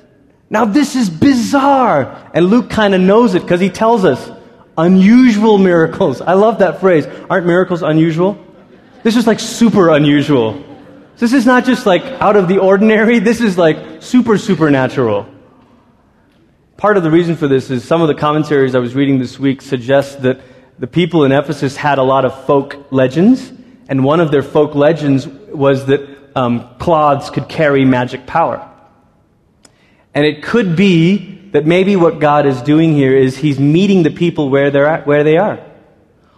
Now, 0.50 0.66
this 0.66 0.96
is 0.98 1.10
bizarre. 1.10 2.30
And 2.34 2.48
Luke 2.48 2.70
kind 2.70 2.94
of 2.94 3.00
knows 3.00 3.34
it 3.34 3.44
because 3.44 3.62
he 3.62 3.70
tells 3.70 4.04
us 4.04 4.30
unusual 4.78 5.58
miracles. 5.58 6.22
I 6.22 6.34
love 6.34 6.60
that 6.60 6.82
phrase. 6.82 7.08
Aren't 7.30 7.46
miracles 7.46 7.82
unusual? 7.82 8.44
This 9.04 9.16
is 9.16 9.26
like 9.26 9.40
super 9.40 9.90
unusual. 9.90 10.66
This 11.18 11.34
is 11.34 11.46
not 11.46 11.66
just 11.66 11.86
like 11.86 12.04
out 12.04 12.36
of 12.36 12.48
the 12.48 12.58
ordinary, 12.58 13.20
this 13.20 13.42
is 13.42 13.58
like 13.58 14.02
super 14.02 14.38
supernatural. 14.38 15.28
Part 16.80 16.96
of 16.96 17.04
the 17.04 17.12
reason 17.12 17.36
for 17.36 17.50
this 17.50 17.70
is 17.70 17.86
some 17.86 18.02
of 18.02 18.08
the 18.08 18.16
commentaries 18.16 18.74
I 18.74 18.80
was 18.80 18.96
reading 18.96 19.20
this 19.20 19.38
week 19.38 19.62
suggest 19.62 20.22
that 20.22 20.40
the 20.80 20.88
people 20.88 21.26
in 21.26 21.34
Ephesus 21.34 21.76
had 21.76 21.98
a 21.98 22.04
lot 22.04 22.24
of 22.24 22.46
folk 22.46 22.90
legends, 22.90 23.52
and 23.90 24.02
one 24.02 24.22
of 24.22 24.32
their 24.32 24.42
folk 24.42 24.76
legends 24.76 25.28
was 25.28 25.88
that 25.88 26.08
um, 26.38 26.74
cloths 26.78 27.30
could 27.32 27.50
carry 27.50 27.84
magic 27.84 28.26
power. 28.26 28.66
And 30.14 30.26
it 30.26 30.42
could 30.42 30.78
be 30.78 31.50
that 31.52 31.66
maybe 31.66 31.98
what 31.98 32.20
God 32.20 32.46
is 32.46 32.62
doing 32.62 32.94
here 32.94 33.14
is 33.14 33.36
He's 33.36 33.60
meeting 33.60 34.04
the 34.04 34.12
people 34.12 34.50
where, 34.50 34.72
they're 34.72 34.88
at, 34.88 35.06
where 35.06 35.26
they 35.26 35.36
are. 35.36 35.60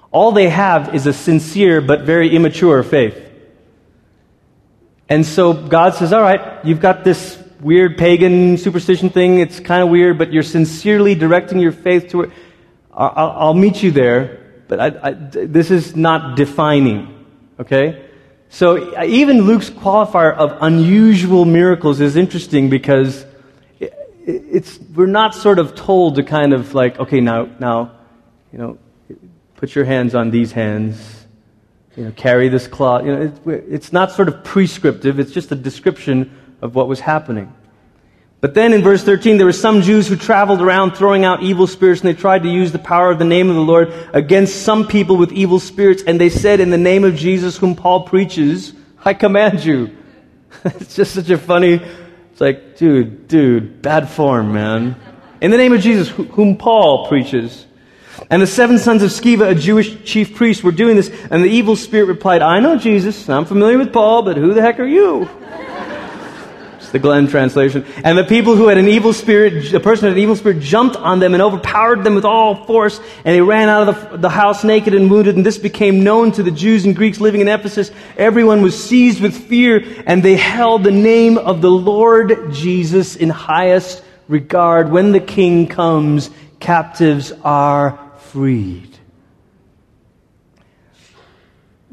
All 0.10 0.32
they 0.32 0.50
have 0.50 0.96
is 0.96 1.06
a 1.06 1.14
sincere 1.14 1.82
but 1.82 2.02
very 2.02 2.36
immature 2.36 2.82
faith. 2.82 3.16
And 5.08 5.24
so 5.24 5.54
God 5.54 5.94
says, 5.94 6.12
All 6.12 6.24
right, 6.24 6.66
you've 6.66 6.82
got 6.82 7.04
this 7.04 7.38
weird 7.62 7.98
pagan 7.98 8.58
superstition 8.58 9.10
thing. 9.10 9.40
It's 9.40 9.60
kind 9.60 9.84
of 9.84 9.90
weird, 9.90 10.18
but 10.18 10.34
you're 10.34 10.44
sincerely 10.44 11.16
directing 11.16 11.60
your 11.60 11.72
faith 11.72 12.10
toward. 12.10 12.32
I'll, 12.94 13.34
I'll 13.38 13.54
meet 13.54 13.82
you 13.84 13.92
there, 13.92 14.40
but 14.68 14.80
I, 14.80 15.10
I, 15.10 15.12
this 15.12 15.72
is 15.72 15.96
not 15.96 16.36
defining. 16.36 17.26
Okay? 17.60 18.06
So 18.50 19.02
even 19.04 19.44
Luke's 19.44 19.70
qualifier 19.70 20.36
of 20.36 20.58
unusual 20.62 21.46
miracles 21.46 22.02
is 22.02 22.18
interesting 22.18 22.70
because 22.70 23.26
it's, 23.80 24.80
we're 24.94 25.06
not 25.06 25.34
sort 25.34 25.58
of 25.58 25.76
told 25.76 26.16
to 26.16 26.24
kind 26.24 26.54
of 26.54 26.74
like, 26.74 27.00
okay, 27.00 27.22
now, 27.22 27.50
now, 27.60 27.92
you 28.52 28.60
know, 28.60 28.78
put 29.56 29.74
your 29.74 29.86
hands 29.86 30.16
on 30.16 30.32
these 30.32 30.52
hands, 30.52 31.26
you 31.96 32.06
know, 32.06 32.12
carry 32.12 32.50
this 32.50 32.68
cloth. 32.68 33.06
You 33.06 33.16
know, 33.16 33.22
it, 33.22 33.66
it's 33.70 33.94
not 33.94 34.12
sort 34.12 34.28
of 34.28 34.44
prescriptive, 34.44 35.20
it's 35.20 35.32
just 35.32 35.52
a 35.52 35.56
description 35.56 36.36
of 36.62 36.76
what 36.76 36.88
was 36.88 37.00
happening. 37.00 37.54
But 38.42 38.56
then 38.56 38.74
in 38.74 38.82
verse 38.82 39.04
13, 39.04 39.38
there 39.38 39.46
were 39.46 39.54
some 39.54 39.84
Jews 39.84 40.08
who 40.08 40.16
traveled 40.16 40.62
around 40.62 40.96
throwing 40.96 41.24
out 41.24 41.44
evil 41.44 41.68
spirits, 41.68 42.02
and 42.02 42.10
they 42.10 42.20
tried 42.20 42.42
to 42.42 42.50
use 42.50 42.72
the 42.72 42.80
power 42.80 43.12
of 43.12 43.20
the 43.20 43.26
name 43.26 43.50
of 43.50 43.56
the 43.56 43.62
Lord 43.62 43.94
against 44.14 44.64
some 44.64 44.88
people 44.88 45.16
with 45.16 45.32
evil 45.32 45.60
spirits. 45.60 46.02
And 46.08 46.20
they 46.20 46.30
said, 46.30 46.60
In 46.60 46.72
the 46.72 46.78
name 46.78 47.04
of 47.04 47.16
Jesus, 47.16 47.56
whom 47.56 47.76
Paul 47.76 48.08
preaches, 48.08 48.74
I 49.06 49.14
command 49.14 49.64
you. 49.64 49.96
it's 50.66 50.96
just 50.96 51.14
such 51.14 51.30
a 51.30 51.38
funny, 51.38 51.74
it's 52.32 52.42
like, 52.42 52.78
dude, 52.78 53.28
dude, 53.28 53.82
bad 53.84 54.10
form, 54.10 54.54
man. 54.54 54.96
In 55.40 55.52
the 55.52 55.58
name 55.58 55.74
of 55.74 55.82
Jesus, 55.82 56.10
whom 56.10 56.58
Paul 56.58 57.08
preaches. 57.08 57.68
And 58.32 58.42
the 58.42 58.48
seven 58.48 58.80
sons 58.80 59.04
of 59.04 59.12
Sceva, 59.12 59.50
a 59.50 59.56
Jewish 59.56 60.04
chief 60.04 60.36
priest, 60.36 60.64
were 60.64 60.72
doing 60.72 60.96
this, 60.96 61.10
and 61.30 61.44
the 61.44 61.50
evil 61.50 61.76
spirit 61.76 62.06
replied, 62.06 62.42
I 62.42 62.60
know 62.60 62.76
Jesus, 62.76 63.30
I'm 63.30 63.46
familiar 63.46 63.78
with 63.78 63.94
Paul, 63.94 64.24
but 64.24 64.38
who 64.38 64.54
the 64.54 64.62
heck 64.62 64.80
are 64.80 64.86
you? 64.86 65.30
The 66.92 67.00
Glenn 67.00 67.28
translation. 67.28 67.86
And 68.04 68.18
the 68.18 68.24
people 68.24 68.56
who 68.56 68.68
had 68.68 68.78
an 68.78 68.88
evil 68.88 69.14
spirit, 69.14 69.72
the 69.72 69.80
person 69.80 70.04
who 70.04 70.08
had 70.10 70.18
an 70.18 70.24
evil 70.24 70.36
spirit 70.36 70.60
jumped 70.60 70.96
on 70.96 71.20
them 71.20 71.34
and 71.34 71.42
overpowered 71.42 72.04
them 72.04 72.16
with 72.16 72.26
all 72.26 72.66
force, 72.66 73.00
and 73.24 73.36
they 73.36 73.42
ran 73.42 73.70
out 73.70 73.88
of 73.88 74.12
the, 74.12 74.18
the 74.18 74.30
house 74.30 74.64
naked 74.64 74.94
and 74.94 75.10
wounded, 75.10 75.36
and 75.36 75.46
this 75.46 75.58
became 75.58 76.04
known 76.04 76.32
to 76.34 76.44
the 76.44 76.52
Jews 76.52 76.86
and 76.86 76.96
Greeks 76.96 77.20
living 77.20 77.42
in 77.42 77.48
Ephesus. 77.48 77.92
Everyone 78.18 78.62
was 78.62 78.82
seized 78.82 79.22
with 79.22 79.36
fear, 79.36 79.84
and 80.06 80.22
they 80.22 80.36
held 80.36 80.84
the 80.84 80.92
name 80.92 81.38
of 81.38 81.62
the 81.62 81.72
Lord 81.72 82.54
Jesus 82.54 83.16
in 83.16 83.30
highest 83.30 84.04
regard. 84.28 84.92
When 84.92 85.12
the 85.12 85.20
king 85.20 85.68
comes, 85.68 86.30
captives 86.60 87.32
are 87.44 88.00
freed. 88.18 88.91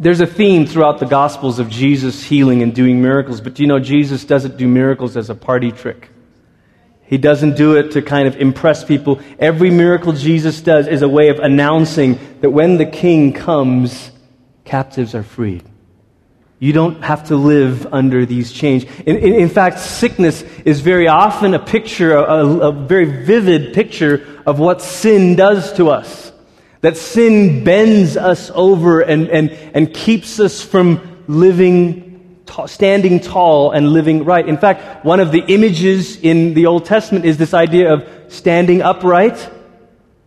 There's 0.00 0.20
a 0.20 0.26
theme 0.26 0.64
throughout 0.64 1.00
the 1.00 1.06
Gospels 1.06 1.58
of 1.58 1.68
Jesus 1.68 2.22
healing 2.22 2.62
and 2.62 2.72
doing 2.72 3.02
miracles, 3.02 3.40
but 3.40 3.54
do 3.54 3.62
you 3.64 3.66
know 3.66 3.80
Jesus 3.80 4.24
doesn't 4.24 4.56
do 4.56 4.68
miracles 4.68 5.16
as 5.16 5.28
a 5.28 5.34
party 5.34 5.72
trick? 5.72 6.10
He 7.02 7.18
doesn't 7.18 7.56
do 7.56 7.74
it 7.74 7.92
to 7.92 8.02
kind 8.02 8.28
of 8.28 8.36
impress 8.36 8.84
people. 8.84 9.20
Every 9.38 9.70
miracle 9.70 10.12
Jesus 10.12 10.60
does 10.60 10.86
is 10.86 11.02
a 11.02 11.08
way 11.08 11.30
of 11.30 11.40
announcing 11.40 12.18
that 12.42 12.50
when 12.50 12.76
the 12.76 12.86
king 12.86 13.32
comes, 13.32 14.12
captives 14.64 15.16
are 15.16 15.22
freed. 15.24 15.64
You 16.60 16.72
don't 16.72 17.02
have 17.02 17.28
to 17.28 17.36
live 17.36 17.92
under 17.92 18.26
these 18.26 18.52
chains. 18.52 18.84
In, 19.06 19.16
in, 19.16 19.34
in 19.34 19.48
fact, 19.48 19.80
sickness 19.80 20.42
is 20.64 20.80
very 20.80 21.08
often 21.08 21.54
a 21.54 21.58
picture, 21.58 22.14
a, 22.14 22.44
a 22.44 22.72
very 22.72 23.24
vivid 23.24 23.74
picture 23.74 24.42
of 24.44 24.58
what 24.58 24.82
sin 24.82 25.34
does 25.34 25.72
to 25.74 25.90
us. 25.90 26.27
That 26.80 26.96
sin 26.96 27.64
bends 27.64 28.16
us 28.16 28.50
over 28.54 29.00
and, 29.00 29.28
and, 29.28 29.50
and 29.50 29.92
keeps 29.92 30.38
us 30.38 30.62
from 30.62 31.24
living, 31.26 32.44
standing 32.66 33.20
tall 33.20 33.72
and 33.72 33.92
living 33.92 34.24
right. 34.24 34.48
In 34.48 34.56
fact, 34.56 35.04
one 35.04 35.18
of 35.18 35.32
the 35.32 35.44
images 35.48 36.16
in 36.20 36.54
the 36.54 36.66
Old 36.66 36.84
Testament 36.84 37.24
is 37.24 37.36
this 37.36 37.52
idea 37.52 37.92
of 37.92 38.08
standing 38.28 38.80
upright 38.80 39.50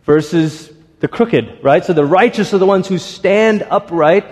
versus 0.04 0.70
the 1.00 1.08
crooked, 1.08 1.58
right? 1.62 1.84
So 1.84 1.92
the 1.92 2.04
righteous 2.04 2.52
are 2.52 2.58
the 2.58 2.66
ones 2.66 2.86
who 2.86 2.98
stand 2.98 3.66
upright, 3.70 4.26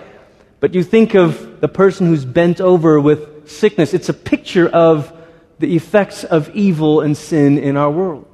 but 0.59 0.75
you 0.75 0.83
think 0.83 1.15
of 1.15 1.59
the 1.59 1.67
person 1.67 2.07
who's 2.07 2.23
bent 2.23 2.61
over 2.61 2.99
with 2.99 3.49
sickness. 3.49 3.93
It's 3.93 4.09
a 4.09 4.13
picture 4.13 4.69
of 4.69 5.11
the 5.59 5.75
effects 5.75 6.23
of 6.23 6.49
evil 6.55 7.01
and 7.01 7.17
sin 7.17 7.57
in 7.57 7.77
our 7.77 7.89
world. 7.89 8.27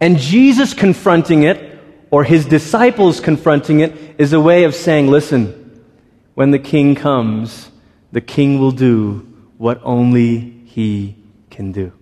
And 0.00 0.18
Jesus 0.18 0.72
confronting 0.72 1.42
it 1.42 1.69
or 2.10 2.24
his 2.24 2.44
disciples 2.44 3.20
confronting 3.20 3.80
it 3.80 3.94
is 4.18 4.32
a 4.32 4.40
way 4.40 4.64
of 4.64 4.74
saying, 4.74 5.08
listen, 5.08 5.84
when 6.34 6.50
the 6.50 6.58
king 6.58 6.94
comes, 6.94 7.70
the 8.12 8.20
king 8.20 8.58
will 8.58 8.72
do 8.72 9.26
what 9.58 9.80
only 9.84 10.38
he 10.66 11.16
can 11.50 11.72
do. 11.72 11.92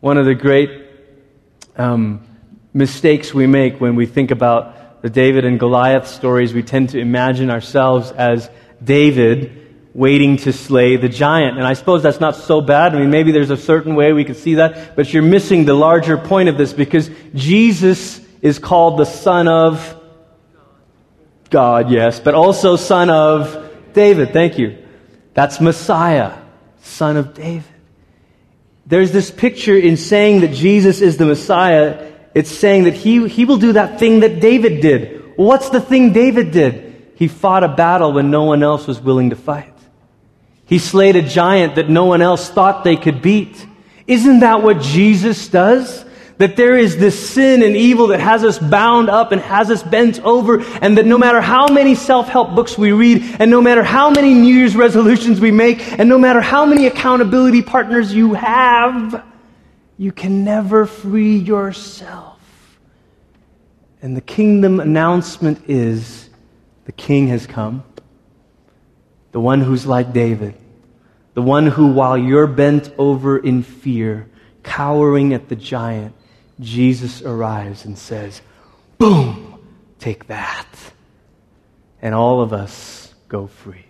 One 0.00 0.18
of 0.18 0.26
the 0.26 0.34
great 0.34 0.70
um, 1.76 2.26
mistakes 2.72 3.32
we 3.32 3.46
make 3.46 3.80
when 3.80 3.94
we 3.94 4.06
think 4.06 4.30
about 4.30 5.02
the 5.02 5.10
David 5.10 5.44
and 5.44 5.60
Goliath 5.60 6.08
stories, 6.08 6.52
we 6.52 6.62
tend 6.62 6.90
to 6.90 6.98
imagine 6.98 7.50
ourselves 7.50 8.10
as 8.12 8.50
David 8.82 9.62
waiting 9.94 10.36
to 10.36 10.52
slay 10.52 10.96
the 10.96 11.08
giant. 11.08 11.56
And 11.56 11.66
I 11.66 11.72
suppose 11.72 12.02
that's 12.02 12.20
not 12.20 12.36
so 12.36 12.60
bad. 12.60 12.94
I 12.94 12.98
mean, 12.98 13.10
maybe 13.10 13.32
there's 13.32 13.50
a 13.50 13.56
certain 13.56 13.94
way 13.94 14.12
we 14.12 14.24
could 14.24 14.36
see 14.36 14.56
that, 14.56 14.94
but 14.94 15.12
you're 15.12 15.22
missing 15.22 15.64
the 15.64 15.74
larger 15.74 16.18
point 16.18 16.48
of 16.48 16.58
this 16.58 16.72
because 16.72 17.10
Jesus 17.34 18.20
is 18.46 18.60
called 18.60 18.96
the 18.96 19.04
Son 19.04 19.48
of 19.48 20.00
God, 21.50 21.90
yes, 21.90 22.20
but 22.20 22.34
also 22.34 22.76
Son 22.76 23.10
of 23.10 23.72
David. 23.92 24.32
Thank 24.32 24.56
you. 24.56 24.78
That's 25.34 25.60
Messiah, 25.60 26.38
Son 26.80 27.16
of 27.16 27.34
David. 27.34 27.64
There's 28.86 29.10
this 29.10 29.32
picture 29.32 29.76
in 29.76 29.96
saying 29.96 30.42
that 30.42 30.52
Jesus 30.52 31.00
is 31.00 31.16
the 31.16 31.26
Messiah, 31.26 32.12
it's 32.36 32.50
saying 32.50 32.84
that 32.84 32.94
he, 32.94 33.26
he 33.26 33.44
will 33.44 33.56
do 33.56 33.72
that 33.72 33.98
thing 33.98 34.20
that 34.20 34.38
David 34.38 34.80
did. 34.80 35.34
what's 35.34 35.70
the 35.70 35.80
thing 35.80 36.12
David 36.12 36.52
did? 36.52 37.12
He 37.16 37.26
fought 37.26 37.64
a 37.64 37.68
battle 37.68 38.12
when 38.12 38.30
no 38.30 38.44
one 38.44 38.62
else 38.62 38.86
was 38.86 39.00
willing 39.00 39.30
to 39.30 39.36
fight. 39.36 39.74
He 40.66 40.78
slayed 40.78 41.16
a 41.16 41.22
giant 41.22 41.74
that 41.74 41.90
no 41.90 42.04
one 42.04 42.22
else 42.22 42.48
thought 42.48 42.84
they 42.84 42.96
could 42.96 43.22
beat. 43.22 43.66
Isn't 44.06 44.40
that 44.40 44.62
what 44.62 44.80
Jesus 44.80 45.48
does? 45.48 46.05
That 46.38 46.56
there 46.56 46.76
is 46.76 46.98
this 46.98 47.30
sin 47.30 47.62
and 47.62 47.74
evil 47.74 48.08
that 48.08 48.20
has 48.20 48.44
us 48.44 48.58
bound 48.58 49.08
up 49.08 49.32
and 49.32 49.40
has 49.40 49.70
us 49.70 49.82
bent 49.82 50.20
over, 50.20 50.60
and 50.82 50.98
that 50.98 51.06
no 51.06 51.16
matter 51.16 51.40
how 51.40 51.68
many 51.68 51.94
self 51.94 52.28
help 52.28 52.54
books 52.54 52.76
we 52.76 52.92
read, 52.92 53.22
and 53.38 53.50
no 53.50 53.62
matter 53.62 53.82
how 53.82 54.10
many 54.10 54.34
New 54.34 54.54
Year's 54.54 54.76
resolutions 54.76 55.40
we 55.40 55.50
make, 55.50 55.80
and 55.98 56.08
no 56.08 56.18
matter 56.18 56.40
how 56.40 56.66
many 56.66 56.86
accountability 56.86 57.62
partners 57.62 58.12
you 58.12 58.34
have, 58.34 59.24
you 59.96 60.12
can 60.12 60.44
never 60.44 60.84
free 60.84 61.36
yourself. 61.36 62.38
And 64.02 64.16
the 64.16 64.20
kingdom 64.20 64.78
announcement 64.78 65.68
is 65.68 66.28
the 66.84 66.92
king 66.92 67.28
has 67.28 67.46
come, 67.46 67.82
the 69.32 69.40
one 69.40 69.60
who's 69.60 69.86
like 69.86 70.12
David, 70.12 70.54
the 71.34 71.42
one 71.42 71.66
who, 71.66 71.88
while 71.88 72.16
you're 72.16 72.46
bent 72.46 72.92
over 72.98 73.38
in 73.38 73.62
fear, 73.62 74.28
cowering 74.62 75.32
at 75.32 75.48
the 75.48 75.56
giant, 75.56 76.14
Jesus 76.60 77.22
arrives 77.22 77.84
and 77.84 77.98
says, 77.98 78.40
Boom, 78.98 79.60
take 79.98 80.28
that. 80.28 80.66
And 82.00 82.14
all 82.14 82.40
of 82.40 82.52
us 82.52 83.14
go 83.28 83.46
free. 83.46 83.84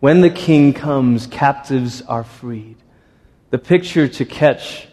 When 0.00 0.20
the 0.20 0.30
king 0.30 0.72
comes, 0.72 1.26
captives 1.26 2.02
are 2.02 2.24
freed. 2.24 2.76
The 3.50 3.58
picture 3.58 4.08
to 4.08 4.24
catch 4.24 4.88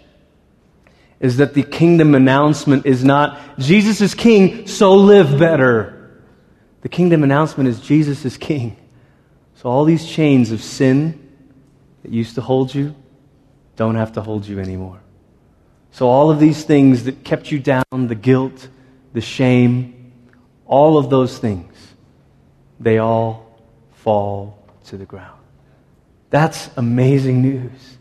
is 1.20 1.38
that 1.38 1.54
the 1.54 1.64
kingdom 1.64 2.14
announcement 2.14 2.86
is 2.86 3.04
not 3.04 3.40
Jesus 3.58 4.02
is 4.02 4.14
king, 4.14 4.68
so 4.68 4.96
live 4.96 5.40
better. 5.40 6.22
The 6.82 6.90
kingdom 6.90 7.24
announcement 7.24 7.70
is 7.70 7.80
Jesus 7.80 8.24
is 8.24 8.38
king. 8.38 8.78
So 9.56 9.70
all 9.70 9.84
these 9.84 10.06
chains 10.06 10.52
of 10.52 10.62
sin 10.62 11.28
that 12.04 12.12
used 12.12 12.36
to 12.36 12.42
hold 12.42 12.74
you 12.74 12.96
don't 13.76 13.96
have 13.96 14.14
to 14.14 14.22
hold 14.22 14.46
you 14.46 14.60
anymore. 14.60 15.02
So, 16.00 16.08
all 16.08 16.32
of 16.32 16.40
these 16.40 16.64
things 16.64 17.04
that 17.04 17.26
kept 17.26 17.52
you 17.52 17.60
down 17.60 17.84
the 17.92 18.16
guilt, 18.16 18.70
the 19.12 19.20
shame, 19.20 20.14
all 20.66 20.98
of 20.98 21.10
those 21.10 21.38
things, 21.38 21.76
they 22.80 23.00
all 23.00 23.60
fall 23.96 24.58
to 24.86 24.96
the 24.96 25.04
ground. 25.04 25.42
That's 26.30 26.70
amazing 26.78 27.42
news. 27.42 27.98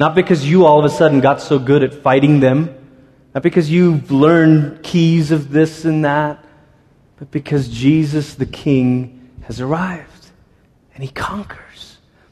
Not 0.00 0.16
because 0.16 0.44
you 0.44 0.66
all 0.66 0.80
of 0.80 0.86
a 0.86 0.88
sudden 0.88 1.20
got 1.20 1.40
so 1.40 1.60
good 1.60 1.84
at 1.84 1.94
fighting 1.94 2.40
them, 2.40 2.76
not 3.32 3.44
because 3.44 3.70
you've 3.70 4.10
learned 4.10 4.82
keys 4.82 5.30
of 5.30 5.52
this 5.52 5.84
and 5.84 6.04
that, 6.04 6.44
but 7.16 7.30
because 7.30 7.68
Jesus 7.68 8.34
the 8.34 8.46
King 8.46 9.30
has 9.42 9.60
arrived 9.60 10.30
and 10.94 11.04
he 11.04 11.10
conquers. 11.10 11.65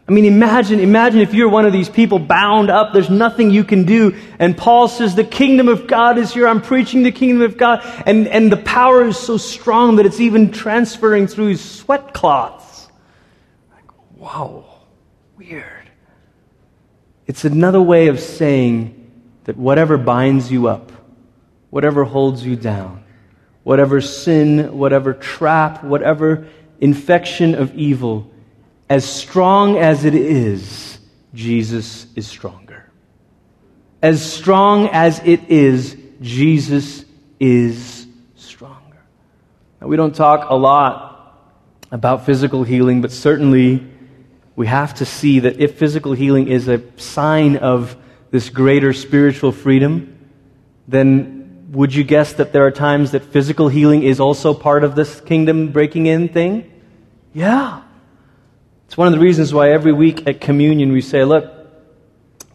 I 0.06 0.12
mean, 0.12 0.26
imagine, 0.26 0.80
imagine 0.80 1.20
if 1.20 1.32
you're 1.32 1.48
one 1.48 1.64
of 1.64 1.72
these 1.72 1.88
people 1.88 2.18
bound 2.18 2.68
up, 2.68 2.92
there's 2.92 3.08
nothing 3.08 3.50
you 3.50 3.64
can 3.64 3.84
do. 3.84 4.14
And 4.38 4.54
Paul 4.56 4.86
says, 4.86 5.14
the 5.14 5.24
kingdom 5.24 5.68
of 5.68 5.86
God 5.86 6.18
is 6.18 6.34
here. 6.34 6.46
I'm 6.46 6.60
preaching 6.60 7.02
the 7.02 7.12
kingdom 7.12 7.40
of 7.40 7.56
God. 7.56 7.80
And, 8.04 8.28
and 8.28 8.52
the 8.52 8.58
power 8.58 9.06
is 9.06 9.16
so 9.16 9.38
strong 9.38 9.96
that 9.96 10.04
it's 10.04 10.20
even 10.20 10.52
transferring 10.52 11.26
through 11.26 11.46
his 11.46 11.64
sweat 11.64 12.12
cloths. 12.12 12.88
Like, 13.74 13.90
wow, 14.18 14.66
weird. 15.38 15.88
It's 17.26 17.46
another 17.46 17.80
way 17.80 18.08
of 18.08 18.20
saying 18.20 19.10
that 19.44 19.56
whatever 19.56 19.96
binds 19.96 20.52
you 20.52 20.68
up, 20.68 20.92
whatever 21.70 22.04
holds 22.04 22.44
you 22.44 22.56
down, 22.56 23.04
whatever 23.62 24.02
sin, 24.02 24.76
whatever 24.76 25.14
trap, 25.14 25.82
whatever 25.82 26.46
infection 26.78 27.54
of 27.54 27.74
evil, 27.74 28.30
as 28.88 29.04
strong 29.04 29.78
as 29.78 30.04
it 30.04 30.14
is, 30.14 30.98
Jesus 31.32 32.06
is 32.14 32.26
stronger. 32.26 32.90
As 34.02 34.22
strong 34.22 34.88
as 34.88 35.20
it 35.24 35.48
is, 35.48 35.96
Jesus 36.20 37.04
is 37.40 38.06
stronger. 38.36 39.02
Now, 39.80 39.86
we 39.86 39.96
don't 39.96 40.14
talk 40.14 40.50
a 40.50 40.54
lot 40.54 41.14
about 41.90 42.26
physical 42.26 42.64
healing, 42.64 43.00
but 43.00 43.10
certainly 43.10 43.86
we 44.56 44.66
have 44.66 44.94
to 44.94 45.06
see 45.06 45.40
that 45.40 45.60
if 45.60 45.78
physical 45.78 46.12
healing 46.12 46.48
is 46.48 46.68
a 46.68 46.82
sign 46.98 47.56
of 47.56 47.96
this 48.30 48.50
greater 48.50 48.92
spiritual 48.92 49.52
freedom, 49.52 50.18
then 50.86 51.68
would 51.70 51.94
you 51.94 52.04
guess 52.04 52.34
that 52.34 52.52
there 52.52 52.66
are 52.66 52.70
times 52.70 53.12
that 53.12 53.24
physical 53.24 53.68
healing 53.68 54.02
is 54.02 54.20
also 54.20 54.52
part 54.54 54.84
of 54.84 54.94
this 54.94 55.20
kingdom 55.20 55.72
breaking 55.72 56.06
in 56.06 56.28
thing? 56.28 56.70
Yeah. 57.32 57.83
It's 58.94 58.98
one 58.98 59.08
of 59.08 59.14
the 59.14 59.18
reasons 59.18 59.52
why 59.52 59.72
every 59.72 59.92
week 59.92 60.28
at 60.28 60.40
communion 60.40 60.92
we 60.92 61.00
say, 61.00 61.24
look, 61.24 61.52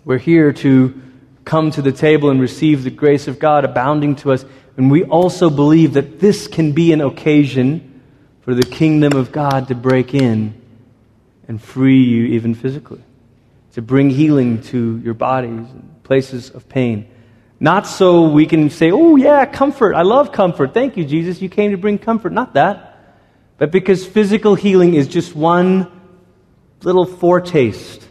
we're 0.06 0.18
here 0.18 0.54
to 0.54 1.02
come 1.44 1.70
to 1.72 1.82
the 1.82 1.92
table 1.92 2.30
and 2.30 2.40
receive 2.40 2.86
the 2.86 2.90
grace 2.90 3.28
of 3.28 3.40
God 3.40 3.66
abounding 3.66 4.16
to 4.16 4.32
us. 4.32 4.46
And 4.78 4.90
we 4.90 5.04
also 5.04 5.50
believe 5.50 5.96
that 5.96 6.22
this 6.22 6.48
can 6.48 6.72
be 6.72 6.94
an 6.94 7.02
occasion 7.02 8.02
for 8.40 8.56
the 8.56 8.64
kingdom 8.64 9.18
of 9.18 9.34
God 9.34 9.68
to 9.68 9.76
break 9.76 10.14
in 10.14 10.54
and 11.50 11.62
free 11.62 12.02
you 12.02 12.28
even 12.28 12.56
physically, 12.56 13.04
to 13.74 13.82
bring 13.82 14.10
healing 14.10 14.62
to 14.62 15.02
your 15.04 15.16
bodies 15.16 15.52
and 15.52 16.04
places 16.06 16.52
of 16.52 16.70
pain. 16.70 17.06
Not 17.60 17.86
so 17.86 18.30
we 18.30 18.46
can 18.46 18.70
say, 18.70 18.92
oh, 18.94 19.18
yeah, 19.18 19.46
comfort. 19.46 19.94
I 19.94 20.04
love 20.04 20.32
comfort. 20.32 20.74
Thank 20.74 20.96
you, 20.96 21.04
Jesus. 21.04 21.42
You 21.42 21.50
came 21.50 21.72
to 21.72 21.78
bring 21.78 21.98
comfort. 21.98 22.32
Not 22.32 22.54
that. 22.54 23.18
But 23.58 23.72
because 23.72 24.08
physical 24.08 24.56
healing 24.56 24.94
is 24.94 25.10
just 25.10 25.36
one 25.36 25.99
little 26.84 27.06
foretaste 27.06 28.08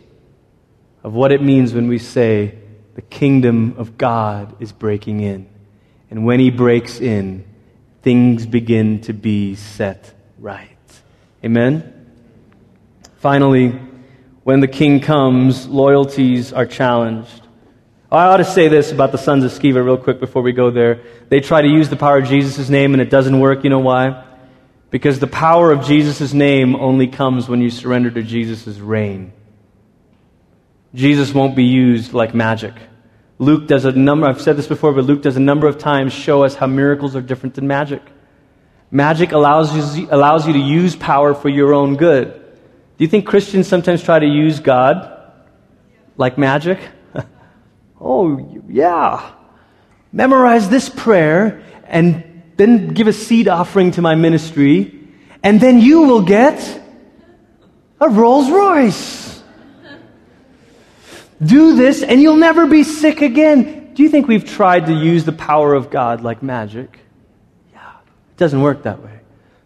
of 1.02 1.14
what 1.14 1.32
it 1.32 1.42
means 1.42 1.72
when 1.72 1.88
we 1.88 1.98
say 1.98 2.58
the 2.94 3.02
kingdom 3.02 3.74
of 3.78 3.96
God 3.96 4.56
is 4.60 4.72
breaking 4.72 5.20
in. 5.20 5.48
And 6.10 6.24
when 6.24 6.40
he 6.40 6.50
breaks 6.50 7.00
in, 7.00 7.44
things 8.02 8.46
begin 8.46 9.00
to 9.02 9.12
be 9.12 9.54
set 9.54 10.12
right. 10.38 10.76
Amen? 11.44 11.94
Finally, 13.16 13.78
when 14.44 14.60
the 14.60 14.68
king 14.68 15.00
comes, 15.00 15.66
loyalties 15.66 16.52
are 16.52 16.66
challenged. 16.66 17.42
I 18.10 18.24
ought 18.26 18.38
to 18.38 18.44
say 18.44 18.68
this 18.68 18.90
about 18.90 19.12
the 19.12 19.18
sons 19.18 19.44
of 19.44 19.50
Sceva 19.52 19.84
real 19.84 19.98
quick 19.98 20.18
before 20.18 20.42
we 20.42 20.52
go 20.52 20.70
there. 20.70 21.02
They 21.28 21.40
try 21.40 21.60
to 21.60 21.68
use 21.68 21.90
the 21.90 21.96
power 21.96 22.18
of 22.18 22.26
Jesus' 22.26 22.70
name 22.70 22.94
and 22.94 23.02
it 23.02 23.10
doesn't 23.10 23.38
work. 23.38 23.64
You 23.64 23.70
know 23.70 23.80
why? 23.80 24.24
Because 24.90 25.18
the 25.18 25.26
power 25.26 25.70
of 25.70 25.84
Jesus' 25.84 26.32
name 26.32 26.74
only 26.76 27.08
comes 27.08 27.48
when 27.48 27.60
you 27.60 27.70
surrender 27.70 28.10
to 28.10 28.22
Jesus' 28.22 28.78
reign. 28.78 29.32
Jesus 30.94 31.34
won't 31.34 31.54
be 31.54 31.64
used 31.64 32.14
like 32.14 32.34
magic. 32.34 32.74
Luke 33.38 33.68
does 33.68 33.84
a 33.84 33.92
number, 33.92 34.26
I've 34.26 34.40
said 34.40 34.56
this 34.56 34.66
before, 34.66 34.92
but 34.92 35.04
Luke 35.04 35.22
does 35.22 35.36
a 35.36 35.40
number 35.40 35.68
of 35.68 35.78
times 35.78 36.12
show 36.12 36.42
us 36.42 36.54
how 36.54 36.66
miracles 36.66 37.14
are 37.14 37.20
different 37.20 37.54
than 37.54 37.66
magic. 37.66 38.02
Magic 38.90 39.32
allows 39.32 39.96
you, 39.96 40.08
allows 40.10 40.46
you 40.46 40.54
to 40.54 40.58
use 40.58 40.96
power 40.96 41.34
for 41.34 41.48
your 41.48 41.74
own 41.74 41.96
good. 41.96 42.32
Do 42.32 43.04
you 43.04 43.08
think 43.08 43.26
Christians 43.26 43.68
sometimes 43.68 44.02
try 44.02 44.18
to 44.18 44.26
use 44.26 44.58
God 44.58 45.32
like 46.16 46.38
magic? 46.38 46.80
oh, 48.00 48.62
yeah. 48.68 49.34
Memorize 50.10 50.68
this 50.70 50.88
prayer 50.88 51.62
and 51.84 52.24
then 52.58 52.88
give 52.88 53.06
a 53.06 53.12
seed 53.12 53.48
offering 53.48 53.92
to 53.92 54.02
my 54.02 54.16
ministry, 54.16 55.08
and 55.42 55.60
then 55.60 55.80
you 55.80 56.02
will 56.02 56.22
get 56.22 56.82
a 58.00 58.08
Rolls 58.08 58.50
Royce. 58.50 59.42
Do 61.42 61.76
this, 61.76 62.02
and 62.02 62.20
you'll 62.20 62.36
never 62.36 62.66
be 62.66 62.82
sick 62.82 63.22
again. 63.22 63.94
Do 63.94 64.02
you 64.02 64.08
think 64.08 64.26
we've 64.26 64.44
tried 64.44 64.86
to 64.86 64.92
use 64.92 65.24
the 65.24 65.32
power 65.32 65.72
of 65.72 65.88
God 65.88 66.20
like 66.20 66.42
magic? 66.42 66.98
Yeah, 67.72 67.90
it 68.32 68.36
doesn't 68.36 68.60
work 68.60 68.82
that 68.82 69.02
way. 69.02 69.20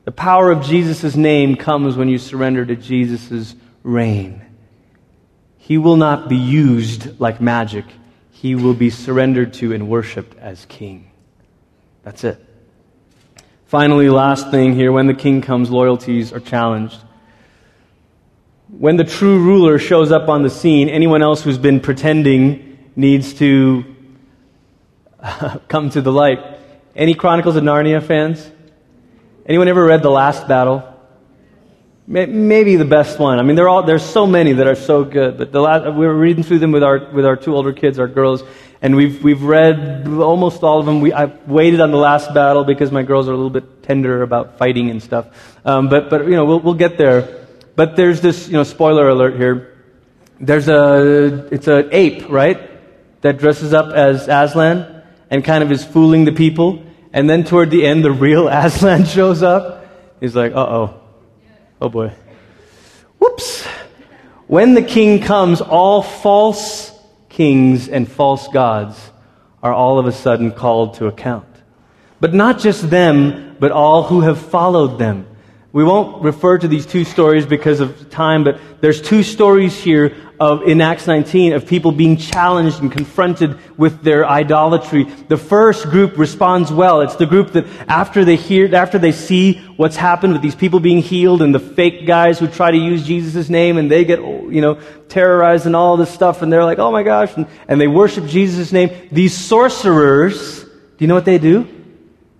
The 0.04 0.12
power 0.12 0.50
of 0.50 0.62
Jesus' 0.62 1.16
name 1.16 1.56
comes 1.56 1.96
when 1.96 2.08
you 2.08 2.18
surrender 2.18 2.66
to 2.66 2.76
Jesus' 2.76 3.54
reign. 3.82 4.42
He 5.56 5.78
will 5.78 5.96
not 5.96 6.28
be 6.28 6.36
used 6.36 7.18
like 7.18 7.40
magic. 7.40 7.86
He 8.32 8.54
will 8.54 8.74
be 8.74 8.90
surrendered 8.90 9.54
to 9.54 9.72
and 9.72 9.88
worshiped 9.88 10.36
as 10.38 10.66
king. 10.66 11.10
That's 12.02 12.24
it. 12.24 12.51
Finally, 13.72 14.10
last 14.10 14.50
thing 14.50 14.74
here 14.74 14.92
when 14.92 15.06
the 15.06 15.14
king 15.14 15.40
comes, 15.40 15.70
loyalties 15.70 16.30
are 16.30 16.40
challenged. 16.40 16.98
When 18.68 18.98
the 18.98 19.04
true 19.04 19.42
ruler 19.42 19.78
shows 19.78 20.12
up 20.12 20.28
on 20.28 20.42
the 20.42 20.50
scene, 20.50 20.90
anyone 20.90 21.22
else 21.22 21.42
who's 21.42 21.56
been 21.56 21.80
pretending 21.80 22.92
needs 22.96 23.32
to 23.38 23.82
come 25.68 25.88
to 25.88 26.02
the 26.02 26.12
light. 26.12 26.40
Any 26.94 27.14
Chronicles 27.14 27.56
of 27.56 27.64
Narnia 27.64 28.02
fans? 28.02 28.46
Anyone 29.46 29.68
ever 29.68 29.86
read 29.86 30.02
The 30.02 30.10
Last 30.10 30.46
Battle? 30.46 30.86
Maybe 32.06 32.76
the 32.76 32.84
best 32.84 33.18
one. 33.18 33.38
I 33.38 33.42
mean, 33.42 33.58
all, 33.58 33.84
there's 33.84 34.04
so 34.04 34.26
many 34.26 34.52
that 34.52 34.66
are 34.66 34.74
so 34.74 35.02
good, 35.02 35.38
but 35.38 35.50
the 35.50 35.62
last, 35.62 35.84
we 35.94 36.06
were 36.06 36.14
reading 36.14 36.42
through 36.42 36.58
them 36.58 36.72
with 36.72 36.82
our, 36.82 37.10
with 37.10 37.24
our 37.24 37.36
two 37.36 37.56
older 37.56 37.72
kids, 37.72 37.98
our 37.98 38.06
girls, 38.06 38.42
and 38.82 38.96
we've, 38.96 39.22
we've 39.22 39.44
read 39.44 40.08
almost 40.08 40.64
all 40.64 40.80
of 40.80 40.86
them. 40.86 41.00
We, 41.00 41.12
I 41.12 41.26
waited 41.46 41.80
on 41.80 41.92
the 41.92 41.98
last 41.98 42.34
battle 42.34 42.64
because 42.64 42.90
my 42.90 43.04
girls 43.04 43.28
are 43.28 43.32
a 43.32 43.36
little 43.36 43.48
bit 43.48 43.84
tender 43.84 44.22
about 44.22 44.58
fighting 44.58 44.90
and 44.90 45.00
stuff. 45.00 45.28
Um, 45.64 45.88
but, 45.88 46.10
but, 46.10 46.24
you 46.24 46.32
know, 46.32 46.44
we'll, 46.44 46.58
we'll 46.58 46.74
get 46.74 46.98
there. 46.98 47.46
But 47.76 47.94
there's 47.94 48.20
this, 48.20 48.48
you 48.48 48.54
know, 48.54 48.64
spoiler 48.64 49.08
alert 49.08 49.36
here. 49.36 49.78
There's 50.40 50.66
a, 50.66 51.46
it's 51.52 51.68
an 51.68 51.90
ape, 51.92 52.28
right? 52.28 52.58
That 53.20 53.38
dresses 53.38 53.72
up 53.72 53.94
as 53.94 54.26
Aslan 54.26 55.04
and 55.30 55.44
kind 55.44 55.62
of 55.62 55.70
is 55.70 55.84
fooling 55.84 56.24
the 56.24 56.32
people. 56.32 56.84
And 57.12 57.30
then 57.30 57.44
toward 57.44 57.70
the 57.70 57.86
end, 57.86 58.04
the 58.04 58.10
real 58.10 58.48
Aslan 58.50 59.04
shows 59.04 59.44
up. 59.44 59.86
He's 60.18 60.34
like, 60.34 60.54
uh 60.54 60.66
oh. 60.66 61.00
Oh 61.80 61.88
boy. 61.88 62.12
Whoops. 63.20 63.64
When 64.48 64.74
the 64.74 64.82
king 64.82 65.22
comes, 65.22 65.60
all 65.60 66.02
false 66.02 66.91
kings, 67.32 67.88
and 67.88 68.10
false 68.10 68.46
gods 68.48 69.10
are 69.62 69.72
all 69.72 69.98
of 69.98 70.06
a 70.06 70.12
sudden 70.12 70.52
called 70.52 70.94
to 70.94 71.06
account. 71.06 71.46
But 72.20 72.34
not 72.34 72.60
just 72.60 72.90
them, 72.90 73.56
but 73.58 73.72
all 73.72 74.04
who 74.04 74.20
have 74.20 74.38
followed 74.38 74.98
them. 74.98 75.26
We 75.72 75.84
won't 75.84 76.22
refer 76.22 76.58
to 76.58 76.68
these 76.68 76.84
two 76.84 77.04
stories 77.04 77.46
because 77.46 77.80
of 77.80 78.10
time, 78.10 78.44
but 78.44 78.60
there's 78.82 79.00
two 79.00 79.22
stories 79.22 79.74
here 79.82 80.14
of, 80.38 80.64
in 80.64 80.82
Acts 80.82 81.06
19 81.06 81.54
of 81.54 81.66
people 81.66 81.92
being 81.92 82.18
challenged 82.18 82.82
and 82.82 82.92
confronted 82.92 83.58
with 83.78 84.02
their 84.02 84.28
idolatry. 84.28 85.04
The 85.04 85.38
first 85.38 85.84
group 85.84 86.18
responds 86.18 86.70
well. 86.70 87.00
It's 87.00 87.16
the 87.16 87.24
group 87.24 87.52
that 87.52 87.66
after 87.88 88.22
they 88.22 88.36
hear, 88.36 88.74
after 88.74 88.98
they 88.98 89.12
see 89.12 89.54
what's 89.76 89.96
happened 89.96 90.34
with 90.34 90.42
these 90.42 90.54
people 90.54 90.78
being 90.78 91.00
healed 91.00 91.40
and 91.40 91.54
the 91.54 91.60
fake 91.60 92.06
guys 92.06 92.38
who 92.38 92.48
try 92.48 92.70
to 92.70 92.76
use 92.76 93.06
Jesus' 93.06 93.48
name 93.48 93.78
and 93.78 93.90
they 93.90 94.04
get, 94.04 94.18
you 94.18 94.60
know, 94.60 94.78
terrorized 95.08 95.64
and 95.64 95.74
all 95.74 95.96
this 95.96 96.10
stuff 96.10 96.42
and 96.42 96.52
they're 96.52 96.64
like, 96.64 96.80
oh 96.80 96.92
my 96.92 97.02
gosh, 97.02 97.34
and, 97.34 97.46
and 97.66 97.80
they 97.80 97.88
worship 97.88 98.26
Jesus' 98.26 98.72
name. 98.72 98.90
These 99.10 99.38
sorcerers, 99.38 100.64
do 100.64 100.68
you 100.98 101.06
know 101.06 101.14
what 101.14 101.24
they 101.24 101.38
do? 101.38 101.66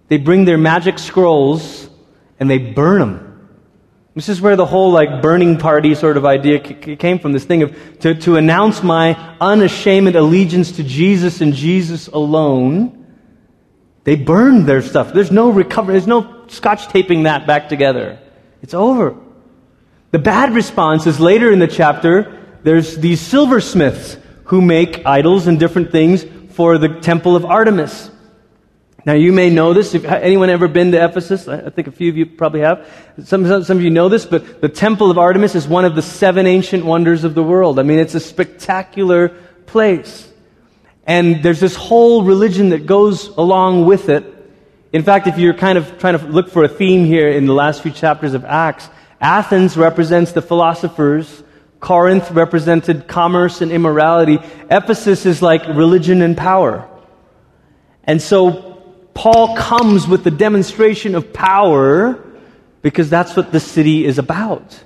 They 0.08 0.18
bring 0.18 0.44
their 0.44 0.58
magic 0.58 0.98
scrolls 0.98 1.81
and 2.42 2.50
they 2.50 2.59
burn 2.59 2.98
them. 2.98 3.48
This 4.16 4.28
is 4.28 4.40
where 4.40 4.57
the 4.57 4.66
whole 4.66 4.90
like 4.90 5.22
burning 5.22 5.59
party 5.59 5.94
sort 5.94 6.16
of 6.16 6.26
idea 6.26 6.61
c- 6.62 6.96
came 6.96 7.20
from. 7.20 7.31
This 7.31 7.44
thing 7.44 7.62
of 7.62 8.00
to, 8.00 8.16
to 8.16 8.35
announce 8.35 8.83
my 8.83 9.14
unashamed 9.40 10.16
allegiance 10.16 10.72
to 10.72 10.83
Jesus 10.83 11.40
and 11.40 11.55
Jesus 11.55 12.09
alone. 12.09 12.98
They 14.02 14.16
burned 14.16 14.66
their 14.66 14.83
stuff. 14.83 15.12
There's 15.12 15.31
no 15.31 15.50
recovery. 15.50 15.92
There's 15.92 16.09
no 16.09 16.48
scotch 16.48 16.88
taping 16.88 17.22
that 17.22 17.46
back 17.46 17.68
together. 17.68 18.18
It's 18.61 18.74
over. 18.74 19.16
The 20.11 20.18
bad 20.18 20.52
response 20.52 21.07
is 21.07 21.20
later 21.20 21.52
in 21.52 21.61
the 21.61 21.68
chapter. 21.68 22.40
There's 22.64 22.98
these 22.98 23.20
silversmiths 23.20 24.16
who 24.46 24.61
make 24.61 25.07
idols 25.07 25.46
and 25.46 25.61
different 25.61 25.92
things 25.92 26.26
for 26.50 26.76
the 26.76 26.88
temple 26.88 27.37
of 27.37 27.44
Artemis. 27.44 28.11
Now, 29.04 29.14
you 29.14 29.32
may 29.32 29.50
know 29.50 29.74
this. 29.74 29.94
If 29.94 30.04
anyone 30.04 30.48
ever 30.48 30.68
been 30.68 30.92
to 30.92 31.04
Ephesus? 31.04 31.48
I 31.48 31.70
think 31.70 31.88
a 31.88 31.92
few 31.92 32.08
of 32.08 32.16
you 32.16 32.24
probably 32.24 32.60
have. 32.60 32.88
Some, 33.24 33.64
some 33.64 33.76
of 33.76 33.82
you 33.82 33.90
know 33.90 34.08
this, 34.08 34.24
but 34.24 34.60
the 34.60 34.68
Temple 34.68 35.10
of 35.10 35.18
Artemis 35.18 35.56
is 35.56 35.66
one 35.66 35.84
of 35.84 35.96
the 35.96 36.02
seven 36.02 36.46
ancient 36.46 36.84
wonders 36.84 37.24
of 37.24 37.34
the 37.34 37.42
world. 37.42 37.80
I 37.80 37.82
mean, 37.82 37.98
it's 37.98 38.14
a 38.14 38.20
spectacular 38.20 39.30
place. 39.66 40.30
And 41.04 41.42
there's 41.42 41.58
this 41.58 41.74
whole 41.74 42.22
religion 42.22 42.68
that 42.68 42.86
goes 42.86 43.26
along 43.26 43.86
with 43.86 44.08
it. 44.08 44.24
In 44.92 45.02
fact, 45.02 45.26
if 45.26 45.36
you're 45.36 45.54
kind 45.54 45.78
of 45.78 45.98
trying 45.98 46.18
to 46.18 46.24
look 46.26 46.50
for 46.50 46.62
a 46.62 46.68
theme 46.68 47.04
here 47.04 47.28
in 47.28 47.46
the 47.46 47.54
last 47.54 47.82
few 47.82 47.90
chapters 47.90 48.34
of 48.34 48.44
Acts, 48.44 48.88
Athens 49.20 49.76
represents 49.76 50.30
the 50.30 50.42
philosophers. 50.42 51.42
Corinth 51.80 52.30
represented 52.30 53.08
commerce 53.08 53.62
and 53.62 53.72
immorality. 53.72 54.38
Ephesus 54.70 55.26
is 55.26 55.42
like 55.42 55.66
religion 55.66 56.22
and 56.22 56.36
power. 56.36 56.88
And 58.04 58.22
so 58.22 58.71
Paul 59.14 59.57
comes 59.57 60.07
with 60.07 60.25
the 60.25 60.31
demonstration 60.31 61.14
of 61.14 61.33
power 61.33 62.25
because 62.81 63.11
that's 63.11 63.37
what 63.37 63.53
the 63.53 63.61
city 63.61 64.05
is 64.05 64.18
about. 64.18 64.83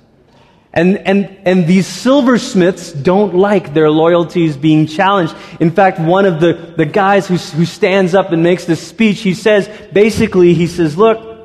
And, 0.73 0.97
and, 0.99 1.39
and 1.43 1.65
these 1.65 1.87
silversmiths 1.87 2.91
don't 2.91 3.33
like 3.33 3.73
their 3.73 3.89
loyalties 3.89 4.55
being 4.55 4.85
challenged. 4.85 5.35
In 5.59 5.71
fact, 5.71 5.99
one 5.99 6.25
of 6.25 6.39
the, 6.39 6.73
the 6.77 6.85
guys 6.85 7.27
who, 7.27 7.37
who 7.37 7.65
stands 7.65 8.13
up 8.13 8.31
and 8.31 8.43
makes 8.43 8.65
this 8.65 8.85
speech, 8.85 9.21
he 9.21 9.33
says, 9.33 9.67
basically, 9.91 10.53
he 10.53 10.67
says, 10.67 10.95
look, 10.95 11.35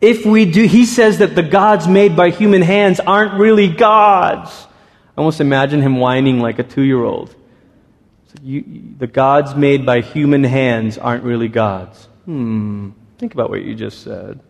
if 0.00 0.26
we 0.26 0.44
do, 0.50 0.66
he 0.66 0.86
says 0.86 1.18
that 1.18 1.34
the 1.34 1.42
gods 1.42 1.86
made 1.86 2.16
by 2.16 2.30
human 2.30 2.62
hands 2.62 3.00
aren't 3.00 3.34
really 3.34 3.68
gods. 3.68 4.50
I 5.16 5.20
almost 5.20 5.40
imagine 5.40 5.80
him 5.80 5.96
whining 5.96 6.40
like 6.40 6.58
a 6.58 6.64
two 6.64 6.82
year 6.82 7.02
old. 7.02 7.34
You, 8.42 8.94
the 8.98 9.06
gods 9.06 9.54
made 9.54 9.86
by 9.86 10.00
human 10.00 10.44
hands 10.44 10.98
aren't 10.98 11.24
really 11.24 11.48
gods. 11.48 12.08
Hmm. 12.24 12.90
Think 13.18 13.34
about 13.34 13.50
what 13.50 13.62
you 13.62 13.74
just 13.74 14.02
said. 14.02 14.40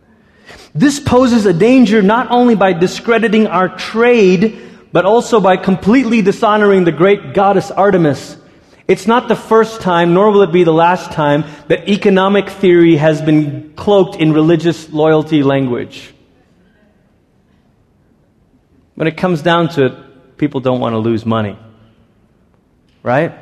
This 0.73 0.99
poses 0.99 1.45
a 1.45 1.53
danger 1.53 2.01
not 2.01 2.31
only 2.31 2.55
by 2.55 2.73
discrediting 2.73 3.47
our 3.47 3.69
trade, 3.69 4.61
but 4.91 5.05
also 5.05 5.39
by 5.39 5.57
completely 5.57 6.21
dishonoring 6.21 6.83
the 6.83 6.91
great 6.91 7.33
goddess 7.33 7.71
Artemis. 7.71 8.37
It's 8.87 9.07
not 9.07 9.27
the 9.27 9.35
first 9.35 9.81
time, 9.81 10.13
nor 10.13 10.31
will 10.31 10.43
it 10.43 10.51
be 10.51 10.63
the 10.63 10.73
last 10.73 11.11
time, 11.11 11.43
that 11.67 11.89
economic 11.89 12.49
theory 12.49 12.97
has 12.97 13.21
been 13.21 13.73
cloaked 13.75 14.15
in 14.15 14.31
religious 14.33 14.89
loyalty 14.91 15.41
language. 15.41 16.13
When 18.93 19.07
it 19.07 19.17
comes 19.17 19.41
down 19.41 19.69
to 19.69 19.85
it, 19.85 20.37
people 20.37 20.61
don't 20.61 20.79
want 20.79 20.93
to 20.93 20.99
lose 20.99 21.25
money. 21.25 21.57
Right? 23.01 23.33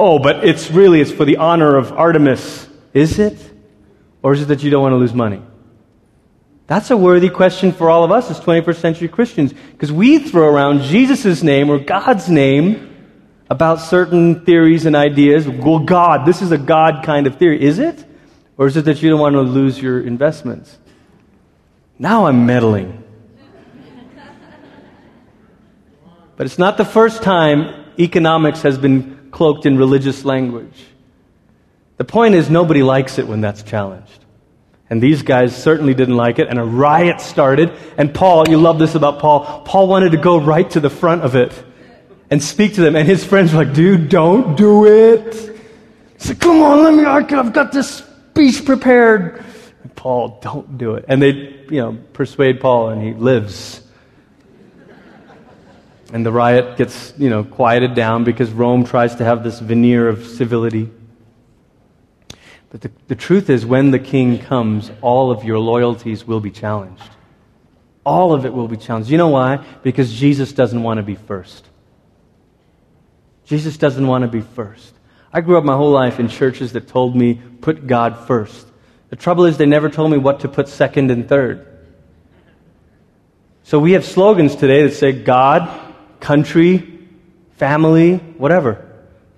Oh, 0.00 0.20
but 0.20 0.46
it's 0.46 0.70
really, 0.70 1.00
it's 1.00 1.10
for 1.10 1.24
the 1.24 1.38
honor 1.38 1.76
of 1.76 1.90
Artemis. 1.90 2.68
Is 2.94 3.18
it? 3.18 3.36
Or 4.22 4.32
is 4.32 4.42
it 4.42 4.46
that 4.46 4.62
you 4.62 4.70
don't 4.70 4.82
want 4.82 4.92
to 4.92 4.96
lose 4.96 5.12
money? 5.12 5.42
That's 6.68 6.92
a 6.92 6.96
worthy 6.96 7.30
question 7.30 7.72
for 7.72 7.90
all 7.90 8.04
of 8.04 8.12
us 8.12 8.30
as 8.30 8.38
21st 8.38 8.76
century 8.76 9.08
Christians, 9.08 9.52
because 9.72 9.90
we 9.90 10.18
throw 10.20 10.46
around 10.48 10.82
Jesus' 10.82 11.42
name 11.42 11.68
or 11.68 11.78
God's 11.78 12.28
name 12.28 12.94
about 13.50 13.80
certain 13.80 14.44
theories 14.44 14.86
and 14.86 14.94
ideas. 14.94 15.48
Well, 15.48 15.80
God, 15.80 16.26
this 16.26 16.42
is 16.42 16.52
a 16.52 16.58
God 16.58 17.04
kind 17.04 17.26
of 17.26 17.36
theory. 17.36 17.60
Is 17.60 17.78
it? 17.78 18.04
Or 18.56 18.66
is 18.66 18.76
it 18.76 18.84
that 18.84 19.02
you 19.02 19.10
don't 19.10 19.20
want 19.20 19.34
to 19.34 19.40
lose 19.40 19.80
your 19.80 20.00
investments? 20.00 20.78
Now 21.98 22.26
I'm 22.26 22.46
meddling. 22.46 23.02
But 26.36 26.46
it's 26.46 26.58
not 26.58 26.76
the 26.76 26.84
first 26.84 27.22
time 27.22 27.86
economics 27.98 28.62
has 28.62 28.78
been 28.78 29.17
cloaked 29.30 29.66
in 29.66 29.78
religious 29.78 30.24
language. 30.24 30.84
The 31.96 32.04
point 32.04 32.34
is, 32.34 32.48
nobody 32.48 32.82
likes 32.82 33.18
it 33.18 33.26
when 33.26 33.40
that's 33.40 33.62
challenged. 33.62 34.24
And 34.90 35.02
these 35.02 35.22
guys 35.22 35.54
certainly 35.54 35.94
didn't 35.94 36.16
like 36.16 36.38
it, 36.38 36.48
and 36.48 36.58
a 36.58 36.64
riot 36.64 37.20
started. 37.20 37.72
And 37.98 38.14
Paul, 38.14 38.48
you 38.48 38.56
love 38.56 38.78
this 38.78 38.94
about 38.94 39.18
Paul, 39.18 39.62
Paul 39.64 39.88
wanted 39.88 40.12
to 40.12 40.18
go 40.18 40.38
right 40.40 40.68
to 40.70 40.80
the 40.80 40.90
front 40.90 41.22
of 41.22 41.34
it 41.34 41.52
and 42.30 42.42
speak 42.42 42.74
to 42.74 42.80
them. 42.80 42.96
And 42.96 43.06
his 43.06 43.24
friends 43.24 43.52
were 43.52 43.64
like, 43.64 43.74
dude, 43.74 44.08
don't 44.08 44.56
do 44.56 44.86
it. 44.86 45.34
He 45.34 46.18
said, 46.18 46.40
come 46.40 46.62
on, 46.62 46.82
let 46.82 46.94
me, 46.94 47.04
I've 47.04 47.52
got 47.52 47.72
this 47.72 48.04
speech 48.30 48.64
prepared. 48.64 49.44
And 49.82 49.94
Paul, 49.94 50.38
don't 50.40 50.78
do 50.78 50.94
it. 50.94 51.04
And 51.08 51.20
they, 51.20 51.64
you 51.68 51.80
know, 51.80 51.98
persuade 52.12 52.60
Paul, 52.60 52.90
and 52.90 53.02
he 53.02 53.12
lives. 53.12 53.82
And 56.12 56.24
the 56.24 56.32
riot 56.32 56.78
gets, 56.78 57.12
you 57.18 57.28
know, 57.28 57.44
quieted 57.44 57.94
down 57.94 58.24
because 58.24 58.50
Rome 58.50 58.84
tries 58.84 59.16
to 59.16 59.24
have 59.24 59.44
this 59.44 59.60
veneer 59.60 60.08
of 60.08 60.26
civility. 60.26 60.90
But 62.70 62.80
the, 62.82 62.90
the 63.08 63.14
truth 63.14 63.50
is, 63.50 63.64
when 63.64 63.90
the 63.90 63.98
king 63.98 64.38
comes, 64.38 64.90
all 65.00 65.30
of 65.30 65.44
your 65.44 65.58
loyalties 65.58 66.26
will 66.26 66.40
be 66.40 66.50
challenged. 66.50 67.02
All 68.04 68.32
of 68.32 68.46
it 68.46 68.52
will 68.52 68.68
be 68.68 68.76
challenged. 68.76 69.10
You 69.10 69.18
know 69.18 69.28
why? 69.28 69.64
Because 69.82 70.12
Jesus 70.12 70.52
doesn't 70.52 70.82
want 70.82 70.98
to 70.98 71.02
be 71.02 71.14
first. 71.14 71.66
Jesus 73.44 73.76
doesn't 73.76 74.06
want 74.06 74.22
to 74.22 74.28
be 74.28 74.40
first. 74.40 74.94
I 75.32 75.42
grew 75.42 75.58
up 75.58 75.64
my 75.64 75.76
whole 75.76 75.90
life 75.90 76.20
in 76.20 76.28
churches 76.28 76.72
that 76.72 76.88
told 76.88 77.16
me, 77.16 77.40
put 77.60 77.86
God 77.86 78.26
first. 78.26 78.66
The 79.10 79.16
trouble 79.16 79.44
is, 79.44 79.58
they 79.58 79.66
never 79.66 79.88
told 79.88 80.10
me 80.10 80.18
what 80.18 80.40
to 80.40 80.48
put 80.48 80.68
second 80.68 81.10
and 81.10 81.28
third. 81.28 81.66
So 83.62 83.78
we 83.78 83.92
have 83.92 84.04
slogans 84.04 84.56
today 84.56 84.82
that 84.84 84.94
say, 84.94 85.12
God, 85.12 85.87
country, 86.20 86.98
family, 87.56 88.16
whatever. 88.16 88.84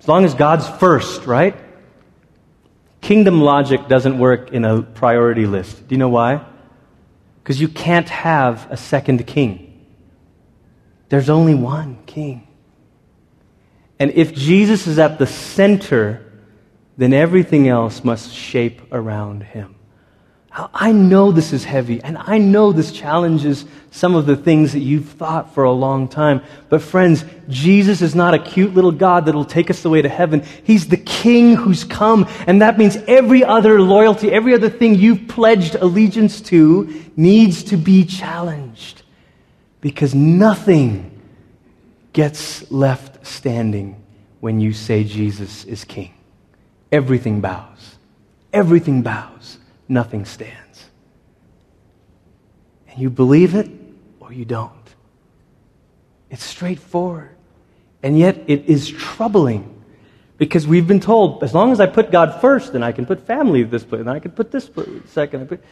As 0.00 0.08
long 0.08 0.24
as 0.24 0.34
God's 0.34 0.68
first, 0.68 1.26
right? 1.26 1.56
Kingdom 3.00 3.40
logic 3.40 3.88
doesn't 3.88 4.18
work 4.18 4.52
in 4.52 4.64
a 4.64 4.82
priority 4.82 5.46
list. 5.46 5.88
Do 5.88 5.94
you 5.94 5.98
know 5.98 6.08
why? 6.08 6.44
Because 7.42 7.60
you 7.60 7.68
can't 7.68 8.08
have 8.08 8.70
a 8.70 8.76
second 8.76 9.26
king. 9.26 9.86
There's 11.08 11.30
only 11.30 11.54
one 11.54 11.98
king. 12.06 12.46
And 13.98 14.10
if 14.12 14.34
Jesus 14.34 14.86
is 14.86 14.98
at 14.98 15.18
the 15.18 15.26
center, 15.26 16.24
then 16.96 17.12
everything 17.12 17.68
else 17.68 18.04
must 18.04 18.32
shape 18.32 18.80
around 18.92 19.42
him. 19.42 19.74
I 20.74 20.90
know 20.90 21.30
this 21.30 21.52
is 21.52 21.64
heavy, 21.64 22.02
and 22.02 22.18
I 22.18 22.38
know 22.38 22.72
this 22.72 22.90
challenges 22.90 23.64
some 23.92 24.16
of 24.16 24.26
the 24.26 24.36
things 24.36 24.72
that 24.72 24.80
you've 24.80 25.08
thought 25.08 25.54
for 25.54 25.62
a 25.64 25.72
long 25.72 26.08
time. 26.08 26.42
But, 26.68 26.82
friends, 26.82 27.24
Jesus 27.48 28.02
is 28.02 28.14
not 28.16 28.34
a 28.34 28.38
cute 28.38 28.74
little 28.74 28.90
God 28.90 29.26
that 29.26 29.34
will 29.34 29.44
take 29.44 29.70
us 29.70 29.84
away 29.84 30.02
to 30.02 30.08
heaven. 30.08 30.42
He's 30.64 30.88
the 30.88 30.96
King 30.96 31.54
who's 31.54 31.84
come, 31.84 32.26
and 32.48 32.62
that 32.62 32.78
means 32.78 32.96
every 33.06 33.44
other 33.44 33.80
loyalty, 33.80 34.32
every 34.32 34.54
other 34.54 34.68
thing 34.68 34.96
you've 34.96 35.28
pledged 35.28 35.76
allegiance 35.76 36.40
to 36.42 36.92
needs 37.16 37.62
to 37.64 37.76
be 37.76 38.04
challenged. 38.04 39.02
Because 39.80 40.14
nothing 40.14 41.20
gets 42.12 42.68
left 42.72 43.24
standing 43.24 44.02
when 44.40 44.60
you 44.60 44.72
say 44.72 45.04
Jesus 45.04 45.64
is 45.64 45.84
King. 45.84 46.12
Everything 46.90 47.40
bows. 47.40 47.96
Everything 48.52 49.02
bows 49.02 49.59
nothing 49.90 50.24
stands. 50.24 50.86
And 52.88 52.98
you 52.98 53.10
believe 53.10 53.54
it 53.54 53.70
or 54.20 54.32
you 54.32 54.44
don't. 54.44 54.72
It's 56.30 56.44
straightforward. 56.44 57.36
And 58.02 58.18
yet 58.18 58.44
it 58.46 58.66
is 58.66 58.88
troubling 58.88 59.82
because 60.38 60.66
we've 60.66 60.86
been 60.86 61.00
told 61.00 61.44
as 61.44 61.52
long 61.52 61.70
as 61.72 61.80
I 61.80 61.86
put 61.86 62.10
God 62.10 62.40
first, 62.40 62.72
then 62.72 62.82
I 62.82 62.92
can 62.92 63.04
put 63.04 63.26
family 63.26 63.62
this 63.62 63.84
place, 63.84 64.04
then 64.04 64.14
I 64.14 64.20
can 64.20 64.30
put 64.30 64.50
this 64.50 64.68
place 64.68 64.88
second. 65.06 65.48
Put... 65.48 65.62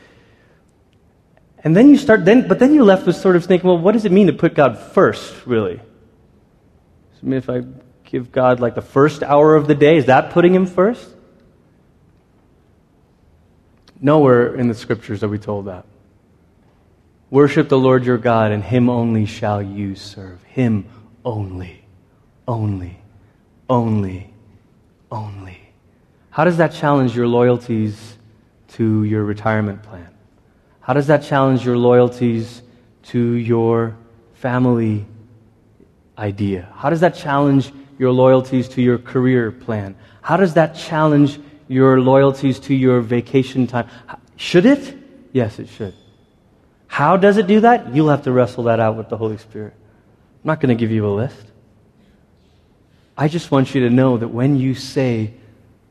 And 1.65 1.75
then 1.75 1.89
you 1.89 1.97
start, 1.97 2.25
then, 2.25 2.47
but 2.47 2.59
then 2.59 2.75
you're 2.75 2.85
left 2.85 3.07
with 3.07 3.17
sort 3.17 3.37
of 3.37 3.47
thinking, 3.47 3.69
well, 3.69 3.79
what 3.79 3.93
does 3.93 4.05
it 4.05 4.13
mean 4.13 4.27
to 4.27 4.33
put 4.33 4.55
God 4.55 4.79
first, 4.79 5.47
really? 5.47 5.81
I 5.81 7.27
mean, 7.27 7.39
if 7.39 7.49
I 7.49 7.63
give 8.05 8.31
God 8.31 8.61
like 8.61 8.75
the 8.75 8.83
first 8.83 9.23
hour 9.23 9.57
of 9.57 9.67
the 9.67 9.75
day, 9.75 9.97
is 9.97 10.07
that 10.07 10.31
putting 10.31 10.55
Him 10.55 10.67
first? 10.67 11.15
Nowhere 14.01 14.55
in 14.55 14.69
the 14.69 14.75
scriptures 14.75 15.23
are 15.23 15.29
we 15.29 15.39
told 15.39 15.67
that. 15.67 15.85
Worship 17.31 17.69
the 17.69 17.79
Lord 17.79 18.05
your 18.05 18.19
God, 18.19 18.53
and 18.53 18.63
him 18.63 18.89
only 18.89 19.27
shall 19.27 19.61
you 19.61 19.95
serve. 19.95 20.43
Him 20.45 20.87
only. 21.25 21.85
Only. 22.47 22.99
Only. 23.69 24.33
Only. 25.11 25.61
How 26.31 26.45
does 26.45 26.57
that 26.59 26.73
challenge 26.73 27.15
your 27.17 27.27
loyalties 27.27 28.17
to 28.69 29.05
your 29.05 29.25
retirement 29.25 29.83
plan? 29.83 30.09
How 30.81 30.95
does 30.95 31.09
that 31.09 31.23
challenge 31.23 31.67
your 31.67 31.77
loyalties 31.77 32.63
to 33.05 33.21
your 33.21 33.97
family 34.35 35.05
idea? 36.17 36.73
How 36.75 36.89
does 36.89 37.01
that 37.01 37.15
challenge 37.15 37.73
your 37.99 38.13
loyalties 38.13 38.69
to 38.71 38.83
your 38.83 38.99
career 38.99 39.51
plan? 39.51 39.97
How 40.23 40.37
does 40.37 40.55
that 40.55 40.75
challenge 40.75 41.41
your 41.69 42.01
loyalties 42.01 42.59
to 42.61 42.75
your 42.75 43.01
vacation 43.01 43.67
time. 43.67 43.89
Should 44.37 44.67
it? 44.67 44.97
Yes, 45.33 45.59
it 45.59 45.69
should. 45.69 45.95
How 46.87 47.17
does 47.17 47.37
it 47.37 47.47
do 47.47 47.61
that? 47.61 47.95
You'll 47.95 48.09
have 48.09 48.23
to 48.23 48.33
wrestle 48.33 48.65
that 48.65 48.81
out 48.81 48.97
with 48.97 49.09
the 49.09 49.17
Holy 49.17 49.37
Spirit. 49.37 49.75
I'm 49.77 50.49
not 50.49 50.61
going 50.61 50.77
to 50.77 50.81
give 50.81 50.91
you 50.91 51.07
a 51.07 51.13
list. 51.13 51.53
I 53.17 53.29
just 53.29 53.51
want 53.51 53.75
you 53.75 53.83
to 53.83 53.91
know 53.91 54.17
that 54.17 54.29
when 54.29 54.57
you 54.57 54.75
say 54.75 55.35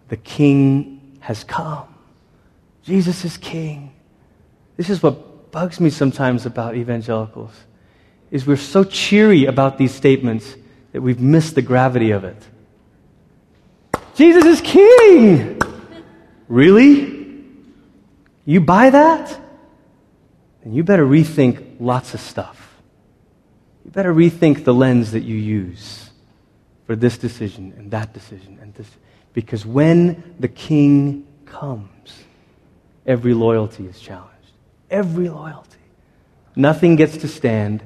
the 0.08 0.18
king 0.18 1.18
has 1.20 1.44
come. 1.44 1.94
Jesus 2.84 3.26
is 3.26 3.38
king. 3.38 3.94
This 4.78 4.90
is 4.90 5.04
what 5.04 5.52
bugs 5.52 5.80
me 5.80 5.90
sometimes 5.90 6.46
about 6.46 6.76
evangelicals 6.76 7.52
is 8.32 8.46
we're 8.46 8.58
so 8.58 8.84
cheery 8.84 9.46
about 9.46 9.78
these 9.78 9.94
statements 9.94 10.56
that 10.92 11.02
we've 11.02 11.20
missed 11.20 11.56
the 11.56 11.62
gravity 11.62 12.12
of 12.12 12.24
it. 12.24 12.42
Jesus 14.16 14.46
is 14.46 14.62
king. 14.62 15.57
Really? 16.48 17.43
You 18.45 18.62
buy 18.62 18.89
that? 18.89 19.39
Then 20.64 20.74
you 20.74 20.84
better 20.84 21.06
rethink 21.06 21.78
lots 21.80 22.14
of 22.14 22.20
stuff. 22.20 22.82
You 23.86 23.91
better 23.91 24.14
rethink 24.14 24.64
the 24.64 24.74
lens 24.74 25.12
that 25.12 25.24
you 25.24 25.36
use 25.36 26.10
for 26.86 26.95
this 26.95 27.18
decision 27.18 27.74
and 27.78 27.91
that 27.91 28.14
decision 28.14 28.60
and 28.62 28.74
this. 28.74 28.89
Because 29.34 29.66
when 29.66 30.36
the 30.39 30.48
king 30.48 31.28
comes, 31.45 32.24
every 33.06 33.34
loyalty 33.34 33.86
is 33.86 34.00
challenged. 34.00 34.34
Every 34.89 35.30
loyalty. 35.30 35.68
Nothing 36.56 36.95
gets 36.95 37.18
to 37.18 37.28
stand, 37.28 37.84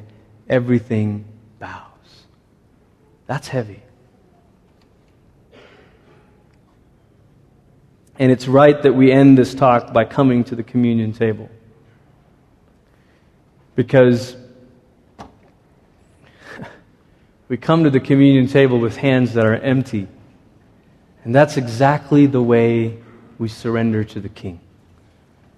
everything 0.47 1.25
bows. 1.59 2.25
That's 3.27 3.47
heavy. 3.47 3.81
And 8.21 8.31
it's 8.31 8.47
right 8.47 8.79
that 8.83 8.93
we 8.93 9.11
end 9.11 9.35
this 9.35 9.55
talk 9.55 9.93
by 9.93 10.05
coming 10.05 10.43
to 10.43 10.55
the 10.55 10.61
communion 10.61 11.11
table. 11.11 11.49
Because 13.75 14.35
we 17.49 17.57
come 17.57 17.83
to 17.83 17.89
the 17.89 17.99
communion 17.99 18.45
table 18.45 18.77
with 18.77 18.95
hands 18.95 19.33
that 19.33 19.47
are 19.47 19.55
empty. 19.55 20.07
And 21.23 21.33
that's 21.33 21.57
exactly 21.57 22.27
the 22.27 22.43
way 22.43 22.99
we 23.39 23.47
surrender 23.47 24.03
to 24.03 24.19
the 24.19 24.29
King. 24.29 24.59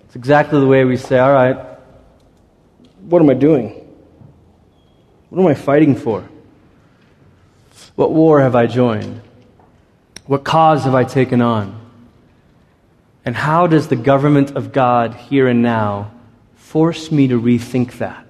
It's 0.05 0.15
exactly 0.15 0.57
the 0.61 0.65
way 0.65 0.85
we 0.85 0.95
say, 0.95 1.19
all 1.19 1.33
right, 1.33 1.57
what 3.01 3.21
am 3.21 3.29
I 3.29 3.33
doing? 3.33 3.85
What 5.29 5.41
am 5.41 5.47
I 5.47 5.53
fighting 5.53 5.97
for? 5.97 6.29
What 7.95 8.13
war 8.13 8.39
have 8.39 8.55
I 8.55 8.67
joined? 8.67 9.19
What 10.27 10.45
cause 10.45 10.85
have 10.85 10.95
I 10.95 11.03
taken 11.03 11.41
on? 11.41 11.82
And 13.25 13.35
how 13.35 13.67
does 13.67 13.87
the 13.87 13.95
government 13.95 14.51
of 14.51 14.73
God 14.73 15.13
here 15.13 15.47
and 15.47 15.61
now 15.61 16.11
force 16.55 17.11
me 17.11 17.27
to 17.27 17.39
rethink 17.39 17.97
that? 17.99 18.27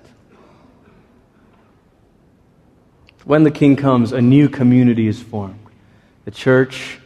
When 3.25 3.43
the 3.43 3.51
king 3.51 3.75
comes, 3.75 4.11
a 4.11 4.21
new 4.21 4.49
community 4.49 5.07
is 5.07 5.21
formed. 5.21 5.59
The 6.25 6.31
church 6.31 6.99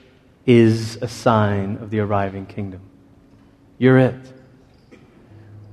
is 0.45 0.97
a 1.01 1.07
sign 1.07 1.77
of 1.77 1.89
the 1.89 1.99
arriving 1.99 2.45
kingdom. 2.45 2.81
You're 3.77 3.99
it. 3.99 4.15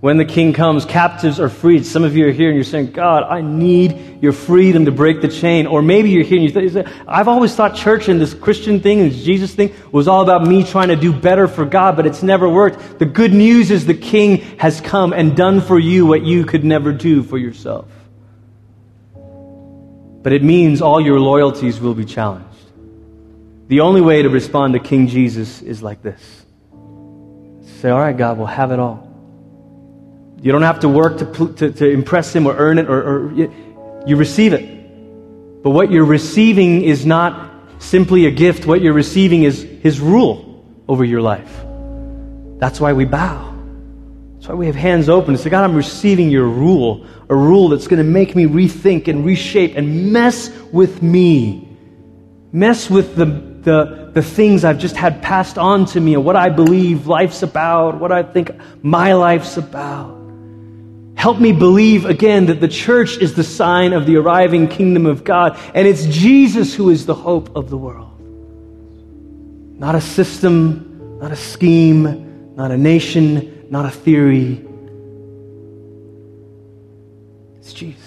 When 0.05 0.19
the 0.19 0.27
king 0.27 0.53
comes, 0.53 0.85
captives 0.85 1.41
are 1.41 1.49
freed. 1.49 1.87
Some 1.87 2.05
of 2.05 2.15
you 2.15 2.29
are 2.29 2.31
here 2.31 2.49
and 2.49 2.57
you're 2.57 2.63
saying, 2.63 2.91
God, 2.91 3.23
I 3.23 3.41
need 3.41 4.23
your 4.23 4.35
freedom 4.35 4.85
to 4.85 4.93
break 4.93 5.23
the 5.23 5.29
chain. 5.29 5.67
Or 5.67 5.81
maybe 5.81 6.11
you're 6.11 6.25
here 6.25 6.39
and 6.43 6.53
you 6.53 6.69
say, 6.69 6.85
I've 7.09 7.27
always 7.27 7.55
thought 7.55 7.75
church 7.75 8.09
and 8.09 8.21
this 8.21 8.35
Christian 8.35 8.81
thing 8.81 9.01
and 9.01 9.11
this 9.11 9.25
Jesus 9.25 9.55
thing 9.55 9.73
was 9.93 10.07
all 10.07 10.21
about 10.21 10.47
me 10.47 10.63
trying 10.63 10.89
to 10.89 10.97
do 10.97 11.11
better 11.11 11.49
for 11.49 11.65
God, 11.65 11.97
but 11.97 12.05
it's 12.05 12.23
never 12.23 12.47
worked. 12.47 12.99
The 12.99 13.07
good 13.07 13.33
news 13.33 13.71
is 13.71 13.87
the 13.87 13.95
king 13.95 14.43
has 14.59 14.79
come 14.83 15.15
and 15.15 15.35
done 15.35 15.63
for 15.63 15.79
you 15.79 16.05
what 16.05 16.21
you 16.21 16.45
could 16.45 16.67
never 16.67 16.93
do 16.93 17.23
for 17.23 17.39
yourself. 17.39 17.89
But 19.15 20.35
it 20.35 20.43
means 20.43 20.83
all 20.83 21.01
your 21.01 21.19
loyalties 21.19 21.81
will 21.81 21.95
be 21.95 22.05
challenged. 22.05 22.47
The 23.69 23.81
only 23.81 24.03
way 24.03 24.21
to 24.21 24.29
respond 24.29 24.75
to 24.75 24.81
King 24.81 25.07
Jesus 25.07 25.63
is 25.63 25.83
like 25.83 26.03
this 26.03 26.45
say, 27.81 27.89
All 27.89 28.01
right, 28.01 28.15
God, 28.15 28.37
we'll 28.37 28.49
have 28.49 28.71
it 28.71 28.79
all. 28.79 29.14
You 30.45 30.53
don't 30.53 30.61
have 30.61 30.81
to 30.81 30.91
work 30.91 31.17
to, 31.19 31.55
to, 31.55 31.73
to 31.73 31.89
impress 31.89 32.37
him 32.37 32.47
or 32.47 32.55
earn 32.55 32.77
it, 32.77 32.87
or, 32.87 33.03
or 33.03 33.33
you 34.07 34.17
receive 34.17 34.53
it. 34.53 35.63
But 35.63 35.71
what 35.71 35.91
you're 35.91 36.05
receiving 36.05 36.83
is 36.83 37.07
not 37.07 37.51
simply 37.79 38.27
a 38.27 38.31
gift, 38.31 38.67
what 38.67 38.83
you're 38.83 38.93
receiving 38.93 39.45
is 39.45 39.63
his 39.63 40.01
rule 40.01 40.63
over 40.87 41.03
your 41.03 41.23
life. 41.23 41.65
That's 42.59 42.79
why 42.79 42.93
we 42.93 43.07
bow. 43.07 43.55
That's 44.35 44.49
why 44.49 44.55
we 44.57 44.67
have 44.67 44.75
hands 44.75 45.09
open 45.09 45.33
and 45.33 45.43
say, 45.43 45.49
God, 45.49 45.65
I'm 45.65 45.75
receiving 45.75 46.31
your 46.31 46.47
rule, 46.47 47.07
a 47.31 47.35
rule 47.35 47.71
that's 47.71 47.87
going 47.87 48.05
to 48.05 48.05
make 48.05 48.37
me 48.37 48.45
rethink 48.45 49.09
and 49.09 49.25
reshape 49.25 49.77
and 49.77 50.13
mess 50.13 50.51
with 50.71 51.03
me. 51.03 51.67
Mess 52.53 52.91
with 52.91 53.17
the, 53.17 53.25
the, 53.25 54.11
the 54.13 54.23
things 54.23 54.63
I've 54.63 54.79
just 54.79 54.97
had 54.97 55.23
passed 55.23 55.57
on 55.57 55.87
to 55.87 56.01
me 56.01 56.13
and 56.13 56.23
what 56.23 56.37
I 56.37 56.51
believe 56.51 57.07
life's 57.07 57.43
about, 57.43 57.99
what 57.99 58.13
I 58.13 58.23
think 58.23 58.51
my 58.83 59.15
life's 59.15 59.57
about. 59.57 60.24
Help 61.17 61.39
me 61.39 61.53
believe 61.53 62.05
again 62.05 62.47
that 62.47 62.61
the 62.61 62.69
church 62.69 63.19
is 63.19 63.35
the 63.35 63.45
sign 63.45 63.93
of 63.93 64.05
the 64.07 64.17
arriving 64.17 64.69
kingdom 64.69 65.07
of 65.07 65.25
God, 65.25 65.59
and 65.75 65.87
it's 65.87 66.07
Jesus 66.07 66.75
who 66.75 66.91
is 66.91 67.07
the 67.07 67.15
hope 67.15 67.57
of 67.57 67.71
the 67.71 67.79
world. 67.79 68.11
Not 69.79 69.95
a 69.95 70.01
system, 70.01 71.19
not 71.21 71.33
a 71.33 71.37
scheme, 71.37 72.55
not 72.57 72.71
a 72.71 72.77
nation, 72.77 73.67
not 73.71 73.87
a 73.87 73.91
theory. 73.91 74.65
It's 77.59 77.73
Jesus. 77.73 78.01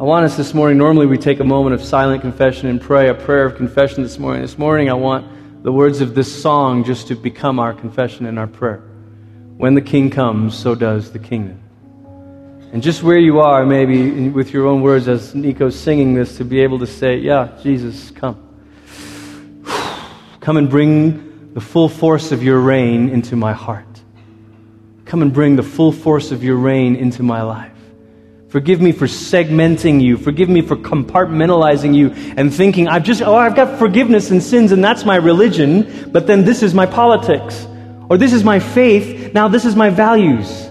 I 0.00 0.04
want 0.04 0.24
us 0.24 0.36
this 0.36 0.54
morning, 0.54 0.78
normally 0.78 1.06
we 1.06 1.18
take 1.18 1.40
a 1.40 1.44
moment 1.44 1.74
of 1.74 1.84
silent 1.84 2.22
confession 2.22 2.68
and 2.68 2.80
pray 2.80 3.08
a 3.08 3.14
prayer 3.14 3.44
of 3.44 3.56
confession 3.56 4.02
this 4.02 4.18
morning. 4.18 4.42
This 4.42 4.56
morning, 4.56 4.88
I 4.88 4.94
want 4.94 5.62
the 5.64 5.72
words 5.72 6.00
of 6.00 6.14
this 6.14 6.42
song 6.42 6.84
just 6.84 7.08
to 7.08 7.16
become 7.16 7.58
our 7.58 7.72
confession 7.74 8.26
and 8.26 8.38
our 8.38 8.46
prayer. 8.46 8.87
When 9.58 9.74
the 9.74 9.82
king 9.82 10.10
comes, 10.10 10.56
so 10.56 10.76
does 10.76 11.10
the 11.10 11.18
kingdom. 11.18 11.60
And 12.72 12.80
just 12.80 13.02
where 13.02 13.18
you 13.18 13.40
are, 13.40 13.66
maybe 13.66 14.28
with 14.28 14.52
your 14.52 14.68
own 14.68 14.82
words, 14.82 15.08
as 15.08 15.34
Nico's 15.34 15.76
singing 15.76 16.14
this, 16.14 16.36
to 16.36 16.44
be 16.44 16.60
able 16.60 16.78
to 16.78 16.86
say, 16.86 17.16
Yeah, 17.16 17.48
Jesus, 17.60 18.12
come. 18.12 18.36
Come 20.40 20.58
and 20.58 20.70
bring 20.70 21.54
the 21.54 21.60
full 21.60 21.88
force 21.88 22.30
of 22.30 22.40
your 22.40 22.60
reign 22.60 23.08
into 23.08 23.34
my 23.34 23.52
heart. 23.52 23.84
Come 25.06 25.22
and 25.22 25.32
bring 25.32 25.56
the 25.56 25.64
full 25.64 25.90
force 25.90 26.30
of 26.30 26.44
your 26.44 26.56
reign 26.56 26.94
into 26.94 27.24
my 27.24 27.42
life. 27.42 27.72
Forgive 28.50 28.80
me 28.80 28.92
for 28.92 29.06
segmenting 29.06 30.00
you. 30.00 30.16
Forgive 30.16 30.48
me 30.48 30.60
for 30.60 30.76
compartmentalizing 30.76 31.96
you 31.96 32.10
and 32.36 32.54
thinking, 32.54 32.86
I've 32.86 33.02
just, 33.02 33.22
oh, 33.22 33.34
I've 33.34 33.56
got 33.56 33.76
forgiveness 33.76 34.30
and 34.30 34.40
sins 34.40 34.70
and 34.70 34.84
that's 34.84 35.04
my 35.04 35.16
religion, 35.16 36.12
but 36.12 36.28
then 36.28 36.44
this 36.44 36.62
is 36.62 36.74
my 36.74 36.86
politics. 36.86 37.66
Or 38.08 38.16
this 38.16 38.32
is 38.32 38.42
my 38.44 38.58
faith, 38.58 39.17
now 39.34 39.48
this 39.48 39.64
is 39.64 39.74
my 39.76 39.90
values. 39.90 40.68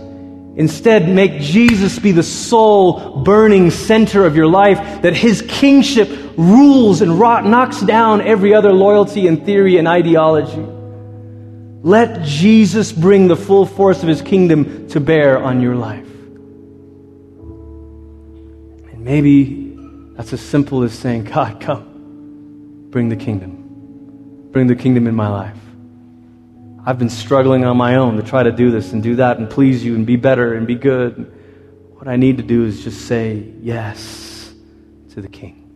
Instead, 0.57 1.07
make 1.07 1.39
Jesus 1.39 1.99
be 1.99 2.11
the 2.11 2.23
sole 2.23 3.21
burning 3.23 3.69
center 3.69 4.25
of 4.25 4.35
your 4.35 4.47
life, 4.47 5.03
that 5.03 5.15
his 5.15 5.43
kingship 5.43 6.09
rules 6.35 7.01
and 7.01 7.19
knocks 7.19 7.79
down 7.81 8.21
every 8.21 8.55
other 8.55 8.73
loyalty 8.73 9.27
and 9.27 9.45
theory 9.45 9.77
and 9.77 9.87
ideology. 9.87 10.65
Let 11.83 12.23
Jesus 12.23 12.91
bring 12.91 13.27
the 13.27 13.35
full 13.35 13.67
force 13.67 14.01
of 14.01 14.09
his 14.09 14.23
kingdom 14.23 14.87
to 14.89 14.99
bear 14.99 15.37
on 15.37 15.61
your 15.61 15.75
life. 15.75 16.07
And 18.91 19.05
maybe 19.05 19.75
that's 20.15 20.33
as 20.33 20.41
simple 20.41 20.81
as 20.81 20.91
saying, 20.91 21.25
God, 21.25 21.61
come, 21.61 22.87
bring 22.89 23.09
the 23.09 23.15
kingdom. 23.15 24.49
Bring 24.51 24.65
the 24.65 24.75
kingdom 24.75 25.05
in 25.05 25.13
my 25.13 25.27
life. 25.27 25.57
I've 26.87 26.97
been 26.97 27.09
struggling 27.09 27.65
on 27.65 27.75
my 27.75 27.95
own 27.95 28.15
to 28.15 28.23
try 28.23 28.43
to 28.43 28.51
do 28.53 28.71
this 28.71 28.93
and 28.93 29.03
do 29.03 29.17
that 29.17 29.39
and 29.39 29.49
please 29.49 29.83
you 29.83 29.93
and 29.95 30.05
be 30.05 30.15
better 30.15 30.53
and 30.53 30.65
be 30.65 30.75
good. 30.75 31.29
What 31.95 32.07
I 32.07 32.15
need 32.15 32.37
to 32.37 32.43
do 32.43 32.63
is 32.63 32.81
just 32.81 33.07
say 33.07 33.51
yes 33.59 34.53
to 35.09 35.19
the 35.19 35.27
King. 35.27 35.66